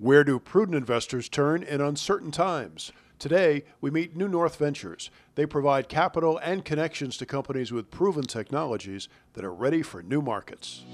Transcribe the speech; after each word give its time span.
Where 0.00 0.24
do 0.24 0.38
prudent 0.38 0.78
investors 0.78 1.28
turn 1.28 1.62
in 1.62 1.82
uncertain 1.82 2.30
times? 2.30 2.90
Today, 3.18 3.64
we 3.82 3.90
meet 3.90 4.16
New 4.16 4.28
North 4.28 4.56
Ventures. 4.56 5.10
They 5.34 5.44
provide 5.44 5.90
capital 5.90 6.38
and 6.38 6.64
connections 6.64 7.18
to 7.18 7.26
companies 7.26 7.70
with 7.70 7.90
proven 7.90 8.24
technologies 8.24 9.10
that 9.34 9.44
are 9.44 9.52
ready 9.52 9.82
for 9.82 10.02
new 10.02 10.22
markets. 10.22 10.86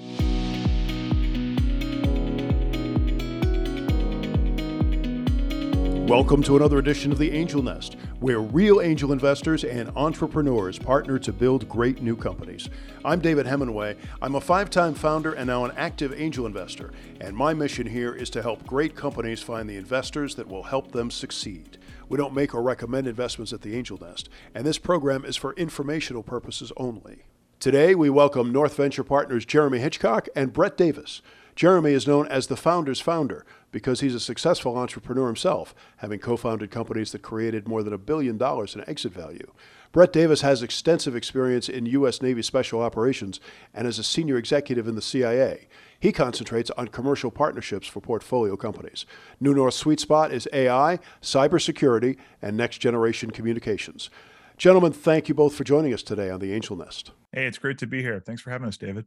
Welcome 6.07 6.45
to 6.45 6.54
another 6.54 6.79
edition 6.79 7.11
of 7.11 7.19
the 7.19 7.33
Angel 7.33 7.61
Nest, 7.61 7.97
where 8.21 8.39
real 8.39 8.81
angel 8.81 9.11
investors 9.11 9.65
and 9.65 9.91
entrepreneurs 9.97 10.79
partner 10.79 11.19
to 11.19 11.33
build 11.33 11.69
great 11.69 12.01
new 12.01 12.15
companies. 12.15 12.71
I'm 13.04 13.19
David 13.19 13.45
Hemenway. 13.45 13.97
I'm 14.22 14.37
a 14.37 14.40
five 14.40 14.71
time 14.71 14.95
founder 14.95 15.33
and 15.33 15.49
now 15.49 15.65
an 15.65 15.72
active 15.77 16.15
angel 16.16 16.47
investor, 16.47 16.93
and 17.21 17.37
my 17.37 17.55
mission 17.55 17.89
here 17.89 18.15
is 18.15 18.30
to 18.30 18.43
help 18.43 18.65
great 18.65 18.95
companies 18.95 19.43
find 19.43 19.69
the 19.69 19.77
investors 19.77 20.37
that 20.37 20.47
will 20.47 20.62
help 20.62 20.93
them 20.93 21.11
succeed. 21.11 21.77
We 22.09 22.16
don't 22.19 22.35
make 22.35 22.55
or 22.55 22.63
recommend 22.63 23.09
investments 23.09 23.52
at 23.52 23.63
the 23.63 23.77
Angel 23.77 23.99
Nest, 24.01 24.29
and 24.55 24.65
this 24.65 24.79
program 24.79 25.25
is 25.25 25.35
for 25.35 25.55
informational 25.55 26.23
purposes 26.23 26.71
only. 26.77 27.25
Today, 27.59 27.97
we 27.97 28.11
welcome 28.11 28.52
North 28.52 28.77
Venture 28.77 29.02
partners 29.02 29.45
Jeremy 29.45 29.80
Hitchcock 29.80 30.29
and 30.37 30.52
Brett 30.52 30.77
Davis. 30.77 31.21
Jeremy 31.56 31.92
is 31.92 32.06
known 32.06 32.28
as 32.28 32.46
the 32.46 32.56
founder's 32.56 33.01
founder 33.01 33.46
because 33.73 34.01
he's 34.01 34.15
a 34.15 34.20
successful 34.20 34.77
entrepreneur 34.77 35.27
himself, 35.27 35.74
having 35.96 36.19
co 36.19 36.37
founded 36.37 36.70
companies 36.70 37.12
that 37.12 37.23
created 37.23 37.66
more 37.66 37.82
than 37.82 37.95
a 37.95 37.98
billion 37.98 38.37
dollars 38.37 38.74
in 38.74 38.87
exit 38.87 39.15
value. 39.15 39.51
Brett 39.91 40.12
Davis 40.12 40.42
has 40.42 40.62
extensive 40.62 41.16
experience 41.16 41.70
in 41.70 41.87
U.S. 41.87 42.20
Navy 42.20 42.42
Special 42.42 42.82
Operations 42.82 43.41
and 43.73 43.88
is 43.88 43.98
a 43.98 44.05
senior 44.05 44.37
executive 44.37 44.87
in 44.87 44.96
the 44.96 45.01
CIA. 45.01 45.69
He 45.98 46.12
concentrates 46.12 46.70
on 46.73 46.88
commercial 46.88 47.30
partnerships 47.30 47.87
for 47.87 48.02
portfolio 48.02 48.54
companies. 48.57 49.07
New 49.41 49.54
North's 49.54 49.79
sweet 49.79 49.98
spot 49.98 50.32
is 50.32 50.46
AI, 50.52 50.98
cybersecurity, 51.23 52.18
and 52.43 52.59
next 52.59 52.79
generation 52.79 53.30
communications. 53.30 54.10
Gentlemen, 54.59 54.93
thank 54.93 55.30
you 55.30 55.35
both 55.35 55.54
for 55.54 55.65
joining 55.65 55.95
us 55.95 56.02
today 56.02 56.29
on 56.29 56.41
the 56.41 56.52
Angel 56.52 56.76
Nest. 56.76 57.13
Hey, 57.32 57.46
it's 57.46 57.57
great 57.57 57.79
to 57.79 57.87
be 57.87 58.02
here. 58.02 58.20
Thanks 58.20 58.43
for 58.43 58.51
having 58.51 58.68
us, 58.68 58.76
David. 58.76 59.07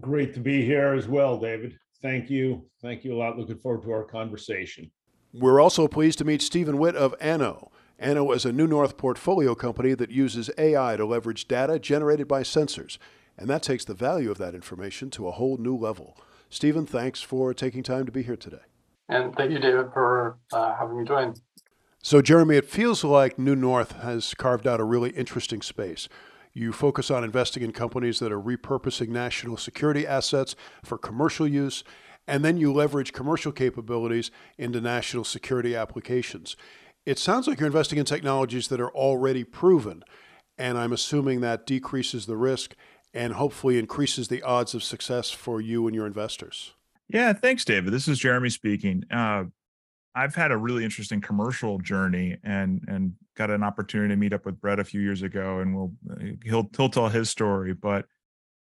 Great 0.00 0.34
to 0.34 0.40
be 0.40 0.64
here 0.64 0.94
as 0.94 1.08
well, 1.08 1.38
David. 1.38 1.78
Thank 2.02 2.28
you. 2.28 2.66
Thank 2.82 3.04
you 3.04 3.14
a 3.14 3.16
lot. 3.16 3.38
Looking 3.38 3.58
forward 3.58 3.82
to 3.84 3.92
our 3.92 4.04
conversation. 4.04 4.90
We're 5.32 5.60
also 5.60 5.88
pleased 5.88 6.18
to 6.18 6.24
meet 6.24 6.42
Steven 6.42 6.78
Witt 6.78 6.96
of 6.96 7.14
Anno. 7.20 7.70
Anno 7.98 8.30
is 8.32 8.44
a 8.44 8.52
New 8.52 8.66
North 8.66 8.98
portfolio 8.98 9.54
company 9.54 9.94
that 9.94 10.10
uses 10.10 10.50
AI 10.58 10.96
to 10.96 11.06
leverage 11.06 11.48
data 11.48 11.78
generated 11.78 12.28
by 12.28 12.42
sensors, 12.42 12.98
and 13.38 13.48
that 13.48 13.62
takes 13.62 13.84
the 13.84 13.94
value 13.94 14.30
of 14.30 14.38
that 14.38 14.54
information 14.54 15.10
to 15.10 15.28
a 15.28 15.32
whole 15.32 15.56
new 15.56 15.74
level. 15.74 16.16
Steven, 16.50 16.84
thanks 16.84 17.22
for 17.22 17.54
taking 17.54 17.82
time 17.82 18.04
to 18.04 18.12
be 18.12 18.22
here 18.22 18.36
today. 18.36 18.62
And 19.08 19.34
thank 19.34 19.50
you, 19.50 19.58
David, 19.58 19.92
for 19.94 20.38
uh, 20.52 20.74
having 20.74 20.98
me 20.98 21.04
join. 21.04 21.34
So, 22.02 22.22
Jeremy, 22.22 22.56
it 22.56 22.68
feels 22.68 23.02
like 23.02 23.38
New 23.38 23.56
North 23.56 23.92
has 24.02 24.34
carved 24.34 24.66
out 24.66 24.78
a 24.78 24.84
really 24.84 25.10
interesting 25.10 25.62
space. 25.62 26.08
You 26.56 26.72
focus 26.72 27.10
on 27.10 27.22
investing 27.22 27.62
in 27.62 27.72
companies 27.72 28.18
that 28.20 28.32
are 28.32 28.40
repurposing 28.40 29.08
national 29.08 29.58
security 29.58 30.06
assets 30.06 30.56
for 30.82 30.96
commercial 30.96 31.46
use, 31.46 31.84
and 32.26 32.42
then 32.42 32.56
you 32.56 32.72
leverage 32.72 33.12
commercial 33.12 33.52
capabilities 33.52 34.30
into 34.56 34.80
national 34.80 35.24
security 35.24 35.76
applications. 35.76 36.56
It 37.04 37.18
sounds 37.18 37.46
like 37.46 37.60
you're 37.60 37.66
investing 37.66 37.98
in 37.98 38.06
technologies 38.06 38.68
that 38.68 38.80
are 38.80 38.90
already 38.92 39.44
proven, 39.44 40.02
and 40.56 40.78
I'm 40.78 40.94
assuming 40.94 41.42
that 41.42 41.66
decreases 41.66 42.24
the 42.24 42.38
risk 42.38 42.74
and 43.12 43.34
hopefully 43.34 43.78
increases 43.78 44.28
the 44.28 44.42
odds 44.42 44.72
of 44.72 44.82
success 44.82 45.30
for 45.30 45.60
you 45.60 45.86
and 45.86 45.94
your 45.94 46.06
investors. 46.06 46.72
Yeah, 47.06 47.34
thanks, 47.34 47.66
David. 47.66 47.92
This 47.92 48.08
is 48.08 48.18
Jeremy 48.18 48.48
speaking. 48.48 49.04
Uh, 49.10 49.44
I've 50.14 50.34
had 50.34 50.52
a 50.52 50.56
really 50.56 50.84
interesting 50.84 51.20
commercial 51.20 51.80
journey 51.80 52.38
and 52.42 52.80
and 52.88 53.16
got 53.36 53.50
an 53.50 53.62
opportunity 53.62 54.12
to 54.12 54.16
meet 54.16 54.32
up 54.32 54.44
with 54.44 54.60
Brett 54.60 54.80
a 54.80 54.84
few 54.84 55.00
years 55.00 55.22
ago, 55.22 55.60
and 55.60 55.76
we'll 55.76 55.92
he'll 56.42 56.68
he'll 56.76 56.88
tell 56.88 57.08
his 57.08 57.30
story. 57.30 57.74
But 57.74 58.06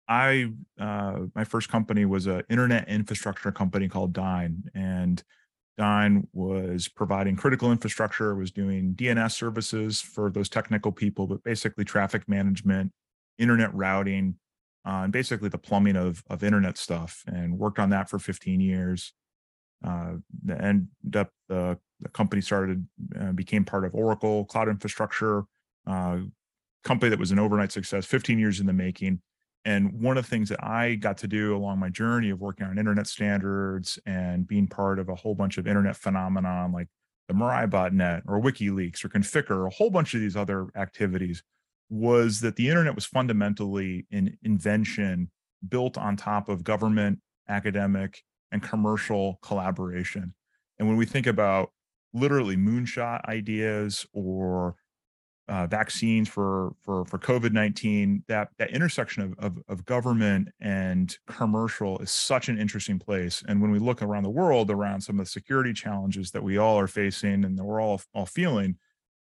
I 0.08 0.52
uh, 0.80 1.26
my 1.36 1.44
first 1.44 1.70
company 1.70 2.06
was 2.06 2.28
an 2.28 2.44
internet 2.50 2.88
infrastructure 2.88 3.52
company 3.52 3.88
called 3.88 4.14
Dyn, 4.14 4.64
and 4.74 5.22
Dyn 5.80 6.28
was 6.34 6.88
providing 6.88 7.36
critical 7.36 7.72
infrastructure, 7.72 8.36
was 8.36 8.52
doing 8.52 8.94
DNS 8.94 9.32
services 9.32 10.02
for 10.02 10.30
those 10.30 10.50
technical 10.50 10.92
people, 10.92 11.28
but 11.28 11.44
basically 11.44 11.86
traffic 11.86 12.28
management, 12.28 12.92
internet 13.38 13.74
routing, 13.74 14.36
uh, 14.86 15.02
and 15.04 15.14
basically 15.14 15.50
the 15.50 15.58
plumbing 15.58 15.96
of 15.96 16.24
of 16.30 16.44
internet 16.44 16.78
stuff. 16.78 17.24
And 17.28 17.58
worked 17.58 17.80
on 17.80 17.90
that 17.90 18.10
for 18.10 18.20
15 18.20 18.62
years 18.62 19.14
uh, 19.86 20.14
end 20.50 20.88
up 21.16 21.32
the, 21.48 21.78
the 22.00 22.10
company 22.10 22.42
started 22.42 22.86
uh, 23.20 23.32
became 23.32 23.64
part 23.64 23.86
of 23.86 23.96
Oracle 23.96 24.46
Cloud 24.46 24.70
Infrastructure, 24.70 25.44
uh, 25.88 26.20
company 26.84 27.10
that 27.10 27.20
was 27.20 27.32
an 27.32 27.40
overnight 27.40 27.72
success, 27.72 28.06
15 28.06 28.40
years 28.40 28.60
in 28.60 28.66
the 28.66 28.74
making. 28.74 29.22
And 29.66 29.92
one 30.02 30.18
of 30.18 30.24
the 30.24 30.30
things 30.30 30.50
that 30.50 30.64
I 30.64 30.96
got 30.96 31.18
to 31.20 31.28
do 31.28 31.56
along 31.56 31.80
my 31.80 31.90
journey 31.90 32.30
of 32.30 32.40
working 32.40 32.66
on 32.66 32.80
internet 32.80 33.08
standards 33.08 34.00
and 34.06 34.48
being 34.48 34.68
part 34.68 35.00
of 35.00 35.10
a 35.10 35.16
whole 35.16 35.36
bunch 35.36 35.58
of 35.58 35.68
internet 35.68 35.98
phenomenon 35.98 36.72
like 36.72 36.88
the 37.28 37.34
Mirai 37.34 37.70
botnet 37.70 38.22
or 38.26 38.42
WikiLeaks 38.42 39.04
or 39.04 39.10
Conficker, 39.10 39.68
a 39.68 39.70
whole 39.70 39.90
bunch 39.90 40.14
of 40.14 40.22
these 40.22 40.36
other 40.36 40.70
activities, 40.76 41.44
was 41.90 42.40
that 42.42 42.56
the 42.56 42.70
internet 42.70 42.96
was 42.96 43.06
fundamentally 43.06 44.06
an 44.12 44.38
invention 44.44 45.30
built 45.68 45.98
on 45.98 46.16
top 46.16 46.48
of 46.50 46.64
government, 46.64 47.20
academic, 47.48 48.24
and 48.52 48.64
commercial 48.64 49.40
collaboration. 49.42 50.34
And 50.78 50.88
when 50.88 50.98
we 50.98 51.06
think 51.06 51.28
about 51.28 51.72
literally 52.14 52.58
moonshot 52.58 53.26
ideas 53.26 54.06
or 54.14 54.76
uh, 55.48 55.66
vaccines 55.66 56.30
for 56.30 56.74
for 56.84 57.06
for 57.06 57.18
COVID 57.18 57.52
nineteen, 57.54 58.24
that 58.28 58.50
that 58.60 58.70
intersection 58.70 59.24
of, 59.24 59.40
of, 59.40 59.64
of 59.68 59.86
government 59.86 60.50
and 60.62 61.18
commercial 61.28 61.98
is 62.00 62.12
such 62.12 62.50
an 62.50 62.60
interesting 62.60 63.00
place. 63.00 63.44
And 63.48 63.62
when 63.62 63.72
we 63.72 63.80
look 63.80 64.02
around 64.02 64.24
the 64.24 64.30
world, 64.30 64.70
around 64.70 65.02
some 65.02 65.20
of 65.20 65.26
the 65.26 65.32
security 65.32 65.74
challenges 65.74 66.32
that 66.32 66.44
we 66.44 66.58
all 66.58 66.80
are 66.80 66.88
facing 66.88 67.46
and 67.46 67.58
that 67.58 67.64
we're 67.64 67.82
all 67.82 68.00
all 68.14 68.28
feeling, 68.28 68.78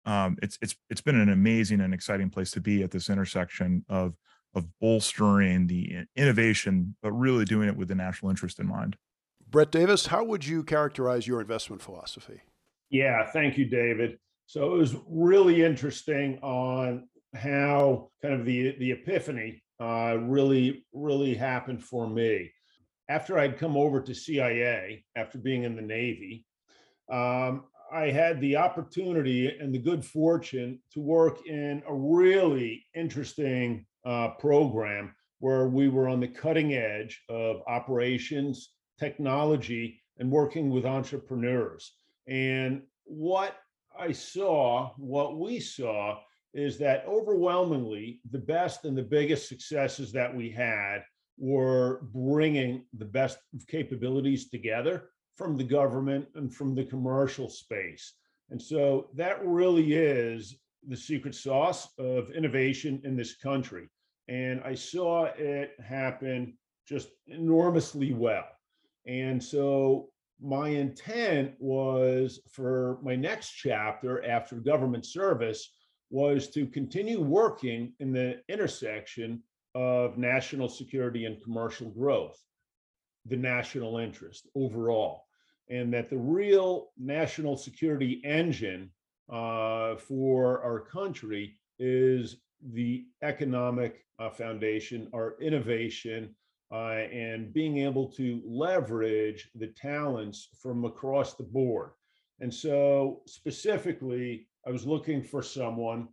um, 0.04 0.36
it's 0.42 0.59
it's 0.60 0.75
it's 0.91 1.00
been 1.00 1.20
an 1.20 1.28
amazing 1.28 1.81
and 1.81 1.94
exciting 1.94 2.28
place 2.28 2.50
to 2.53 2.60
be 2.60 2.82
at 2.82 2.91
this 2.91 3.09
intersection 3.09 3.84
of 3.88 4.15
of 4.54 4.66
bolstering 4.81 5.69
the 5.69 6.06
innovation, 6.16 6.97
but 7.03 7.12
really 7.12 7.44
doing 7.44 7.69
it 7.69 7.76
with 7.76 7.88
the 7.88 7.94
national 7.94 8.31
interest 8.31 8.59
in 8.59 8.66
mind. 8.66 8.97
Brett 9.56 9.71
Davis, 9.71 10.09
how 10.09 10.22
would 10.22 10.47
you 10.47 10.62
characterize 10.62 11.27
your 11.27 11.41
investment 11.41 11.81
philosophy? 11.81 12.43
Yeah, 12.91 13.25
thank 13.25 13.56
you, 13.56 13.65
David. 13.65 14.19
So 14.44 14.75
it 14.75 14.77
was 14.77 14.97
really 15.09 15.65
interesting 15.65 16.39
on 16.43 17.09
how 17.34 18.11
kind 18.21 18.34
of 18.34 18.45
the 18.45 18.77
the 18.78 18.91
epiphany 18.91 19.62
uh, 19.81 20.19
really 20.21 20.84
really 20.93 21.34
happened 21.34 21.83
for 21.83 22.06
me 22.06 22.53
after 23.09 23.39
I'd 23.39 23.56
come 23.56 23.78
over 23.78 24.03
to 24.03 24.15
CIA 24.15 25.03
after 25.16 25.39
being 25.39 25.62
in 25.62 25.75
the 25.75 25.81
Navy. 25.81 26.45
Um, 27.11 27.65
I 27.91 28.11
had 28.11 28.43
the 28.43 28.56
opportunity 28.56 29.56
and 29.59 29.75
the 29.75 29.78
good 29.78 30.05
fortune 30.05 30.81
to 30.93 31.00
work 31.00 31.47
in 31.47 31.83
a 31.89 31.95
really 31.95 32.84
interesting 32.95 33.87
uh, 34.05 34.33
program 34.39 35.15
where 35.39 35.66
we 35.66 35.89
were 35.89 36.09
on 36.09 36.21
the 36.21 36.28
cutting 36.28 36.75
edge 36.75 37.22
of 37.31 37.62
operations 37.66 38.75
technology 38.99 40.01
and 40.19 40.31
working 40.31 40.71
with 40.71 40.84
entrepreneurs. 40.84 41.93
And 42.27 42.83
what 43.05 43.57
I 43.99 44.12
saw, 44.12 44.93
what 44.97 45.39
we 45.39 45.61
saw, 45.61 46.21
is 46.55 46.79
that 46.79 47.05
overwhelmingly 47.07 48.21
the 48.31 48.39
best 48.39 48.84
and 48.84 48.97
the 48.97 49.03
biggest 49.03 49.49
successes 49.49 50.11
that 50.12 50.34
we 50.34 50.51
had 50.51 51.05
were 51.39 52.01
bringing 52.15 52.84
the 52.97 53.05
best 53.05 53.39
capabilities 53.69 54.49
together 54.49 55.11
from 55.37 55.57
the 55.57 55.65
government 55.65 56.27
and 56.34 56.55
from 56.55 56.75
the 56.75 56.84
commercial 56.84 57.51
space. 57.51 58.15
And 58.51 58.60
so 58.60 59.10
that 59.15 59.45
really 59.45 59.95
is 59.95 60.57
the 60.89 60.97
secret 60.97 61.34
sauce 61.34 61.89
of 61.99 62.31
innovation 62.31 63.03
in 63.04 63.16
this 63.16 63.37
country. 63.37 63.89
And 64.28 64.63
I 64.65 64.75
saw 64.75 65.25
it 65.37 65.72
happen 65.84 66.57
just 66.89 67.09
enormously 67.27 68.15
well. 68.15 68.47
And 69.06 69.42
so 69.42 70.08
my 70.41 70.68
intent 70.68 71.53
was 71.58 72.41
for 72.50 72.98
my 73.03 73.16
next 73.16 73.53
chapter 73.53 74.24
after 74.24 74.56
government 74.56 75.06
service 75.06 75.70
was 76.10 76.48
to 76.50 76.66
continue 76.66 77.20
working 77.20 77.92
in 78.00 78.12
the 78.12 78.41
intersection 78.48 79.42
of 79.74 80.18
national 80.18 80.68
security 80.68 81.24
and 81.24 81.42
commercial 81.42 81.91
growth, 81.91 82.38
the 83.26 83.36
national 83.36 83.98
interest 83.98 84.48
overall, 84.54 85.24
and 85.68 85.92
that 85.92 86.08
the 86.08 86.18
real 86.18 86.88
national 86.98 87.56
security 87.56 88.20
engine 88.24 88.91
uh, 89.30 89.97
for 89.97 90.62
our 90.62 90.80
country 90.80 91.54
is 91.78 92.36
the 92.72 93.04
economic 93.22 94.04
uh, 94.18 94.30
foundation, 94.30 95.08
our 95.14 95.36
innovation, 95.41 96.34
uh, 96.72 97.04
and 97.13 97.53
being 97.53 97.78
able 97.78 98.10
to 98.13 98.42
leverage 98.45 99.51
the 99.54 99.68
talents 99.68 100.48
from 100.60 100.84
across 100.84 101.34
the 101.34 101.45
board. 101.45 101.91
And 102.41 102.53
so, 102.53 103.22
specifically, 103.27 104.48
I 104.66 104.71
was 104.71 104.86
looking 104.86 105.22
for 105.22 105.42
someone 105.42 106.09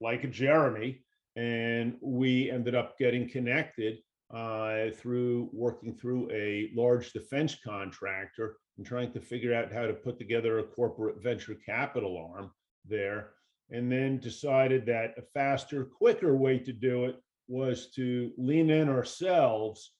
like 0.00 0.30
Jeremy, 0.30 1.02
and 1.36 1.96
we 2.00 2.50
ended 2.50 2.74
up 2.74 2.98
getting 2.98 3.28
connected 3.28 3.98
uh, 4.34 4.90
through 4.96 5.48
working 5.52 5.94
through 5.94 6.30
a 6.32 6.70
large 6.74 7.12
defense 7.12 7.56
contractor 7.64 8.56
and 8.76 8.84
trying 8.84 9.12
to 9.12 9.20
figure 9.20 9.54
out 9.54 9.72
how 9.72 9.86
to 9.86 9.94
put 9.94 10.18
together 10.18 10.58
a 10.58 10.64
corporate 10.64 11.22
venture 11.22 11.56
capital 11.64 12.30
arm 12.34 12.50
there. 12.84 13.30
And 13.70 13.90
then 13.90 14.18
decided 14.18 14.86
that 14.86 15.14
a 15.18 15.22
faster, 15.22 15.84
quicker 15.84 16.36
way 16.36 16.58
to 16.58 16.72
do 16.72 17.06
it 17.06 17.16
was 17.48 17.90
to 17.90 18.32
lean 18.36 18.70
in 18.70 18.88
ourselves 18.88 19.92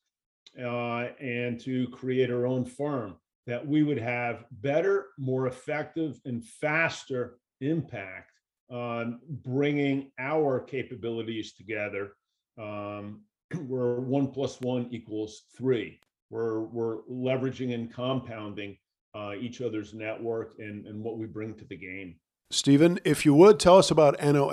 uh, 0.58 1.08
and 1.20 1.60
to 1.60 1.88
create 1.88 2.30
our 2.30 2.46
own 2.46 2.64
firm 2.64 3.16
that 3.46 3.64
we 3.64 3.82
would 3.82 3.98
have 3.98 4.44
better, 4.50 5.08
more 5.18 5.46
effective, 5.46 6.20
and 6.24 6.44
faster 6.44 7.38
impact 7.60 8.32
on 8.70 9.20
bringing 9.28 10.10
our 10.18 10.60
capabilities 10.60 11.52
together. 11.52 12.12
Um, 12.58 13.22
where 13.66 14.00
one 14.00 14.28
plus 14.28 14.60
one 14.60 14.88
equals 14.90 15.42
three. 15.56 16.00
We're, 16.30 16.60
we're 16.60 17.02
leveraging 17.02 17.72
and 17.72 17.92
compounding 17.92 18.76
uh, 19.14 19.34
each 19.38 19.60
other's 19.60 19.94
network 19.94 20.54
and, 20.58 20.86
and 20.86 21.02
what 21.02 21.18
we 21.18 21.26
bring 21.26 21.54
to 21.54 21.64
the 21.64 21.76
game. 21.76 22.16
Steven, 22.50 22.98
if 23.04 23.24
you 23.24 23.34
would 23.34 23.58
tell 23.58 23.78
us 23.78 23.90
about 23.90 24.20
Anno 24.20 24.50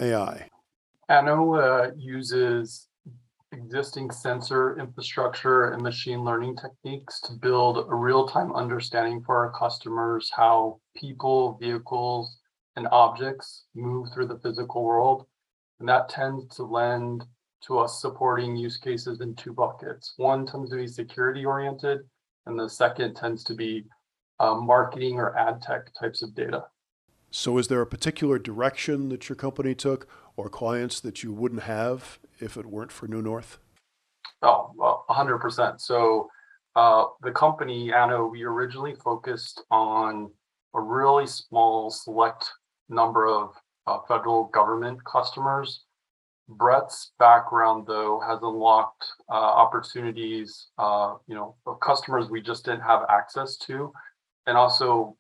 Anno 1.10 1.54
uh, 1.54 1.92
uses 1.98 2.88
existing 3.52 4.10
sensor 4.10 4.80
infrastructure 4.80 5.72
and 5.72 5.82
machine 5.82 6.24
learning 6.24 6.58
techniques 6.58 7.20
to 7.22 7.34
build 7.34 7.78
a 7.78 7.96
real-time 7.96 8.52
understanding 8.54 9.22
for 9.24 9.38
our 9.38 9.52
customers 9.52 10.32
how 10.36 10.80
people, 10.96 11.58
vehicles, 11.62 12.38
and 12.76 12.88
objects 12.92 13.66
move 13.76 14.08
through 14.14 14.28
the 14.28 14.40
physical 14.40 14.84
world. 14.84 15.26
And 15.80 15.88
that 15.90 16.10
tends 16.10 16.56
to 16.56 16.64
lend 16.64 17.26
to 17.68 17.80
us 17.80 18.02
supporting 18.02 18.56
use 18.56 18.78
cases 18.78 19.22
in 19.22 19.36
two 19.36 19.54
buckets. 19.54 20.14
One 20.18 20.46
tends 20.46 20.72
to 20.72 20.78
be 20.78 20.88
security 20.88 21.46
oriented, 21.46 22.00
and 22.46 22.60
the 22.60 22.70
second 22.70 23.16
tends 23.16 23.44
to 23.46 23.54
be 23.54 23.86
uh, 24.40 24.56
marketing 24.56 25.20
or 25.20 25.38
ad 25.38 25.62
tech 25.62 25.94
types 25.94 26.24
of 26.24 26.34
data. 26.34 26.64
So, 27.36 27.58
is 27.58 27.68
there 27.68 27.82
a 27.82 27.88
particular 27.88 28.38
direction 28.38 29.10
that 29.10 29.28
your 29.28 29.36
company 29.36 29.74
took 29.74 30.08
or 30.38 30.50
clients 30.50 31.00
that 31.00 31.24
you 31.24 31.34
wouldn't 31.34 31.64
have 31.64 32.20
if 32.40 32.58
it 32.58 32.68
weren't 32.68 32.92
for 32.92 33.08
New 33.08 33.24
North? 33.24 33.58
Oh, 34.44 34.72
well, 34.76 35.04
100%. 35.10 35.82
So, 35.82 36.30
uh, 36.76 37.06
the 37.24 37.32
company, 37.32 37.92
Anno, 37.92 38.28
we 38.28 38.44
originally 38.44 38.94
focused 39.04 39.64
on 39.72 40.30
a 40.76 40.80
really 40.80 41.26
small, 41.26 41.90
select 41.90 42.52
number 42.88 43.28
of 43.28 43.56
uh, 43.88 43.98
federal 44.08 44.44
government 44.54 45.04
customers. 45.04 45.86
Brett's 46.48 47.14
background, 47.18 47.86
though, 47.88 48.22
has 48.24 48.38
unlocked 48.44 49.08
uh, 49.28 49.34
opportunities, 49.34 50.68
uh, 50.78 51.16
you 51.26 51.34
know, 51.34 51.56
of 51.66 51.80
customers 51.80 52.30
we 52.30 52.44
just 52.44 52.64
didn't 52.64 52.82
have 52.82 53.02
access 53.10 53.58
to, 53.58 53.92
and 54.46 54.56
also 54.56 55.18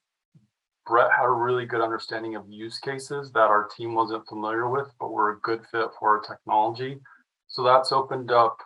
Brett 0.85 1.11
had 1.15 1.25
a 1.25 1.29
really 1.29 1.65
good 1.65 1.81
understanding 1.81 2.35
of 2.35 2.49
use 2.49 2.79
cases 2.79 3.31
that 3.31 3.39
our 3.39 3.69
team 3.75 3.95
wasn't 3.95 4.27
familiar 4.27 4.69
with, 4.69 4.89
but 4.99 5.11
were 5.11 5.31
a 5.31 5.39
good 5.39 5.61
fit 5.71 5.87
for 5.97 6.17
our 6.17 6.21
technology. 6.21 6.99
So 7.47 7.63
that's 7.63 7.91
opened 7.91 8.31
up 8.31 8.57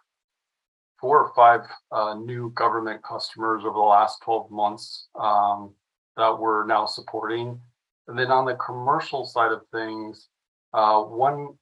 four 1.00 1.24
or 1.24 1.34
five 1.36 1.62
uh, 1.92 2.16
new 2.16 2.52
government 2.52 3.04
customers 3.04 3.64
over 3.64 3.74
the 3.74 3.80
last 3.80 4.22
12 4.24 4.50
months 4.50 5.08
um, 5.20 5.74
that 6.16 6.40
we're 6.40 6.66
now 6.66 6.86
supporting. 6.86 7.60
And 8.08 8.18
then 8.18 8.32
on 8.32 8.46
the 8.46 8.56
commercial 8.56 9.26
side 9.26 9.52
of 9.52 9.62
things, 9.72 10.30
uh, 10.74 11.02
one 11.02 11.58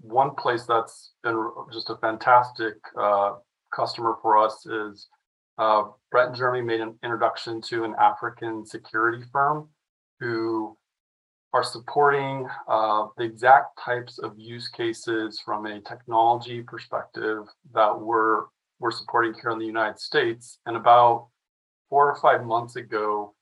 one 0.00 0.34
place 0.36 0.64
that's 0.64 1.12
been 1.24 1.50
just 1.72 1.90
a 1.90 1.96
fantastic 1.96 2.74
uh, 2.96 3.34
customer 3.74 4.16
for 4.22 4.38
us 4.38 4.64
is 4.64 5.08
uh, 5.58 5.84
Brett 6.10 6.28
and 6.28 6.36
Jeremy 6.36 6.62
made 6.62 6.80
an 6.80 6.98
introduction 7.02 7.60
to 7.62 7.84
an 7.84 7.94
African 8.00 8.64
security 8.64 9.24
firm 9.32 9.68
who 10.20 10.76
are 11.52 11.64
supporting 11.64 12.46
uh, 12.68 13.06
the 13.16 13.24
exact 13.24 13.78
types 13.82 14.18
of 14.18 14.38
use 14.38 14.68
cases 14.68 15.40
from 15.44 15.66
a 15.66 15.80
technology 15.80 16.62
perspective 16.62 17.44
that 17.72 17.98
we're 17.98 18.44
we're 18.80 18.92
supporting 18.92 19.34
here 19.34 19.50
in 19.50 19.58
the 19.58 19.66
United 19.66 19.98
States. 19.98 20.58
And 20.66 20.76
about 20.76 21.28
four 21.90 22.08
or 22.08 22.14
five 22.20 22.44
months 22.44 22.76
ago, 22.76 23.34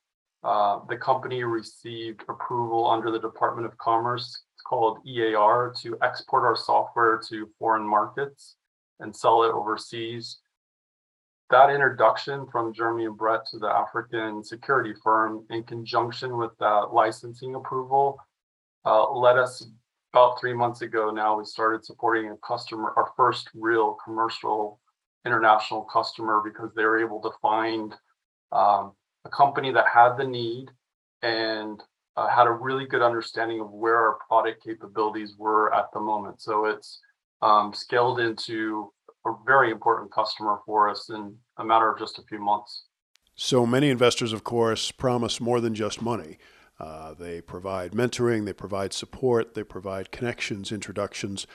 uh, 0.43 0.79
the 0.89 0.97
company 0.97 1.43
received 1.43 2.23
approval 2.27 2.89
under 2.89 3.11
the 3.11 3.19
Department 3.19 3.67
of 3.67 3.77
Commerce. 3.77 4.25
It's 4.55 4.63
called 4.63 4.97
EAR 5.05 5.73
to 5.81 5.95
export 6.01 6.43
our 6.43 6.55
software 6.55 7.21
to 7.29 7.49
foreign 7.59 7.87
markets 7.87 8.55
and 8.99 9.15
sell 9.15 9.43
it 9.43 9.51
overseas 9.51 10.39
that 11.49 11.69
introduction 11.69 12.45
from 12.51 12.73
Jeremy 12.73 13.05
and 13.05 13.17
Brett 13.17 13.45
to 13.51 13.59
the 13.59 13.67
African 13.67 14.43
security 14.43 14.93
firm 15.03 15.45
in 15.49 15.63
conjunction 15.63 16.37
with 16.37 16.51
that 16.59 16.89
licensing 16.93 17.55
approval 17.55 18.17
uh, 18.85 19.11
led 19.11 19.37
us 19.37 19.65
about 20.13 20.39
three 20.39 20.53
months 20.53 20.81
ago. 20.81 21.09
Now 21.09 21.37
we 21.37 21.45
started 21.45 21.85
supporting 21.85 22.31
a 22.31 22.37
customer 22.37 22.93
our 22.97 23.11
first 23.15 23.49
real 23.53 23.97
commercial 24.03 24.79
international 25.25 25.81
customer 25.83 26.41
because 26.43 26.71
they 26.75 26.83
were 26.83 26.99
able 26.99 27.21
to 27.21 27.31
find 27.41 27.93
um, 28.51 28.93
a 29.25 29.29
company 29.29 29.71
that 29.71 29.85
had 29.93 30.15
the 30.15 30.25
need 30.25 30.69
and 31.21 31.81
uh, 32.15 32.27
had 32.27 32.47
a 32.47 32.51
really 32.51 32.85
good 32.85 33.01
understanding 33.01 33.59
of 33.59 33.69
where 33.71 33.97
our 33.97 34.17
product 34.27 34.63
capabilities 34.63 35.35
were 35.37 35.73
at 35.73 35.85
the 35.93 35.99
moment. 35.99 36.41
So 36.41 36.65
it's 36.65 36.99
um, 37.41 37.73
scaled 37.73 38.19
into 38.19 38.91
a 39.29 39.37
very 39.45 39.71
important 39.71 40.11
customer 40.11 40.59
for 40.65 40.89
us 40.89 41.09
in 41.09 41.35
a 41.57 41.63
matter 41.63 41.91
of 41.91 41.99
just 41.99 42.19
a 42.19 42.23
few 42.23 42.39
months. 42.39 42.85
So 43.35 43.65
many 43.65 43.89
investors, 43.89 44.33
of 44.33 44.43
course, 44.43 44.91
promise 44.91 45.39
more 45.39 45.61
than 45.61 45.75
just 45.75 46.01
money. 46.01 46.37
Uh, 46.79 47.13
they 47.13 47.41
provide 47.41 47.91
mentoring, 47.91 48.45
they 48.45 48.53
provide 48.53 48.93
support, 48.93 49.53
they 49.53 49.63
provide 49.63 50.11
connections, 50.11 50.71
introductions. 50.71 51.47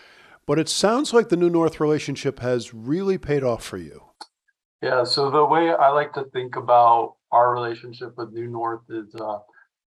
But 0.47 0.59
it 0.59 0.69
sounds 0.69 1.13
like 1.13 1.29
the 1.29 1.37
New 1.37 1.51
North 1.51 1.81
relationship 1.81 2.41
has 2.41 2.75
really 2.75 3.19
paid 3.19 3.45
off 3.45 3.65
for 3.65 3.79
you. 3.79 4.03
Yeah, 4.81 5.05
so 5.05 5.31
the 5.31 5.45
way 5.45 5.73
I 5.73 5.91
like 5.91 6.13
to 6.15 6.25
think 6.33 6.57
about 6.57 7.15
our 7.31 7.53
relationship 7.53 8.17
with 8.17 8.33
New 8.33 8.49
North 8.49 8.83
is 8.89 9.15
uh, 9.15 9.39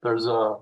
there's 0.03 0.27
a 0.27 0.57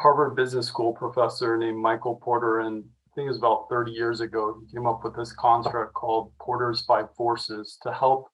Harvard 0.00 0.34
Business 0.34 0.66
School 0.66 0.94
professor 0.94 1.56
named 1.56 1.76
Michael 1.76 2.16
Porter, 2.16 2.60
and 2.60 2.84
think 3.14 3.26
it 3.26 3.28
was 3.28 3.38
about 3.38 3.66
30 3.68 3.92
years 3.92 4.20
ago, 4.20 4.60
he 4.60 4.76
came 4.76 4.86
up 4.86 5.04
with 5.04 5.16
this 5.16 5.32
construct 5.32 5.94
called 5.94 6.32
Porter's 6.40 6.82
Five 6.84 7.06
Forces 7.16 7.78
to 7.82 7.92
help 7.92 8.28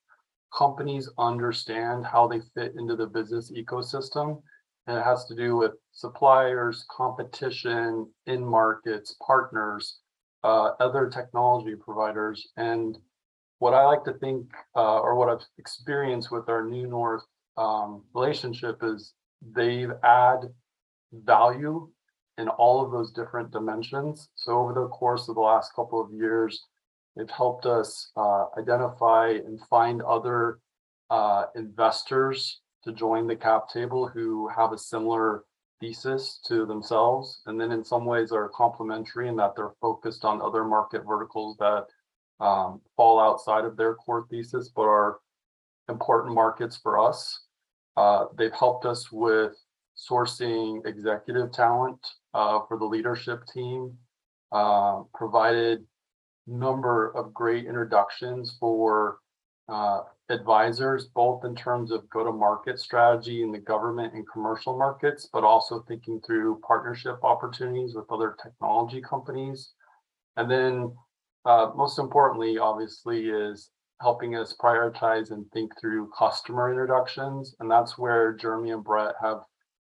companies 0.55 1.09
understand 1.17 2.05
how 2.05 2.27
they 2.27 2.41
fit 2.55 2.73
into 2.77 2.95
the 2.95 3.07
business 3.07 3.51
ecosystem. 3.51 4.41
And 4.87 4.97
it 4.97 5.03
has 5.03 5.25
to 5.25 5.35
do 5.35 5.55
with 5.55 5.73
suppliers, 5.91 6.85
competition, 6.89 8.11
in 8.25 8.43
markets, 8.43 9.15
partners, 9.25 9.99
uh, 10.43 10.71
other 10.79 11.09
technology 11.09 11.75
providers. 11.75 12.47
And 12.57 12.97
what 13.59 13.73
I 13.73 13.85
like 13.85 14.03
to 14.05 14.13
think, 14.13 14.47
uh, 14.75 14.99
or 14.99 15.15
what 15.15 15.29
I've 15.29 15.45
experienced 15.59 16.31
with 16.31 16.49
our 16.49 16.65
New 16.65 16.87
North 16.87 17.23
um, 17.57 18.03
relationship 18.13 18.79
is 18.81 19.13
they've 19.55 19.91
add 20.03 20.39
value 21.13 21.89
in 22.41 22.49
all 22.49 22.83
of 22.83 22.91
those 22.91 23.11
different 23.11 23.51
dimensions. 23.51 24.29
So 24.35 24.59
over 24.59 24.73
the 24.73 24.87
course 24.87 25.29
of 25.29 25.35
the 25.35 25.41
last 25.41 25.73
couple 25.75 26.01
of 26.01 26.11
years, 26.11 26.65
they've 27.15 27.29
helped 27.29 27.65
us 27.65 28.11
uh, 28.17 28.45
identify 28.57 29.29
and 29.29 29.59
find 29.69 30.01
other 30.01 30.59
uh, 31.09 31.45
investors 31.55 32.61
to 32.83 32.91
join 32.91 33.27
the 33.27 33.35
cap 33.35 33.69
table 33.69 34.07
who 34.07 34.47
have 34.47 34.73
a 34.73 34.77
similar 34.77 35.43
thesis 35.79 36.39
to 36.47 36.65
themselves. 36.65 37.41
And 37.45 37.59
then 37.61 37.71
in 37.71 37.83
some 37.83 38.05
ways 38.05 38.31
are 38.31 38.49
complementary 38.49 39.27
in 39.27 39.35
that 39.37 39.53
they're 39.55 39.75
focused 39.79 40.25
on 40.25 40.41
other 40.41 40.63
market 40.63 41.03
verticals 41.05 41.57
that 41.57 41.85
um, 42.39 42.81
fall 42.97 43.19
outside 43.19 43.65
of 43.65 43.77
their 43.77 43.93
core 43.95 44.25
thesis, 44.29 44.69
but 44.75 44.83
are 44.83 45.19
important 45.89 46.33
markets 46.33 46.77
for 46.81 46.97
us. 46.97 47.45
Uh, 47.97 48.25
they've 48.37 48.53
helped 48.53 48.85
us 48.85 49.11
with 49.11 49.53
sourcing 49.95 50.85
executive 50.87 51.51
talent 51.51 51.99
uh, 52.33 52.59
for 52.67 52.77
the 52.77 52.85
leadership 52.85 53.43
team, 53.53 53.97
uh, 54.51 55.01
provided 55.13 55.85
number 56.47 57.15
of 57.15 57.33
great 57.33 57.65
introductions 57.65 58.57
for 58.59 59.19
uh, 59.69 60.01
advisors, 60.29 61.05
both 61.13 61.45
in 61.45 61.55
terms 61.55 61.91
of 61.91 62.09
go-to-market 62.09 62.79
strategy 62.79 63.43
in 63.43 63.51
the 63.51 63.59
government 63.59 64.13
and 64.13 64.25
commercial 64.31 64.77
markets, 64.77 65.29
but 65.31 65.43
also 65.43 65.83
thinking 65.87 66.19
through 66.25 66.59
partnership 66.67 67.17
opportunities 67.23 67.95
with 67.95 68.05
other 68.11 68.35
technology 68.41 69.01
companies. 69.01 69.71
And 70.37 70.49
then 70.49 70.93
uh, 71.45 71.71
most 71.75 71.99
importantly, 71.99 72.57
obviously, 72.57 73.29
is 73.29 73.69
helping 74.01 74.35
us 74.35 74.55
prioritize 74.59 75.31
and 75.31 75.45
think 75.51 75.71
through 75.79 76.11
customer 76.17 76.69
introductions. 76.69 77.55
And 77.59 77.69
that's 77.69 77.97
where 77.97 78.33
Jeremy 78.33 78.71
and 78.71 78.83
Brett 78.83 79.13
have 79.21 79.41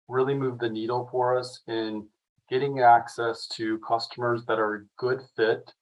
really 0.08 0.34
moved 0.34 0.60
the 0.60 0.68
needle 0.68 1.08
for 1.10 1.38
us 1.38 1.60
in 1.68 2.06
getting 2.50 2.80
access 2.80 3.46
to 3.46 3.78
customers 3.78 4.44
that 4.46 4.58
are 4.58 4.74
a 4.74 4.84
good 4.98 5.20
fit 5.36 5.72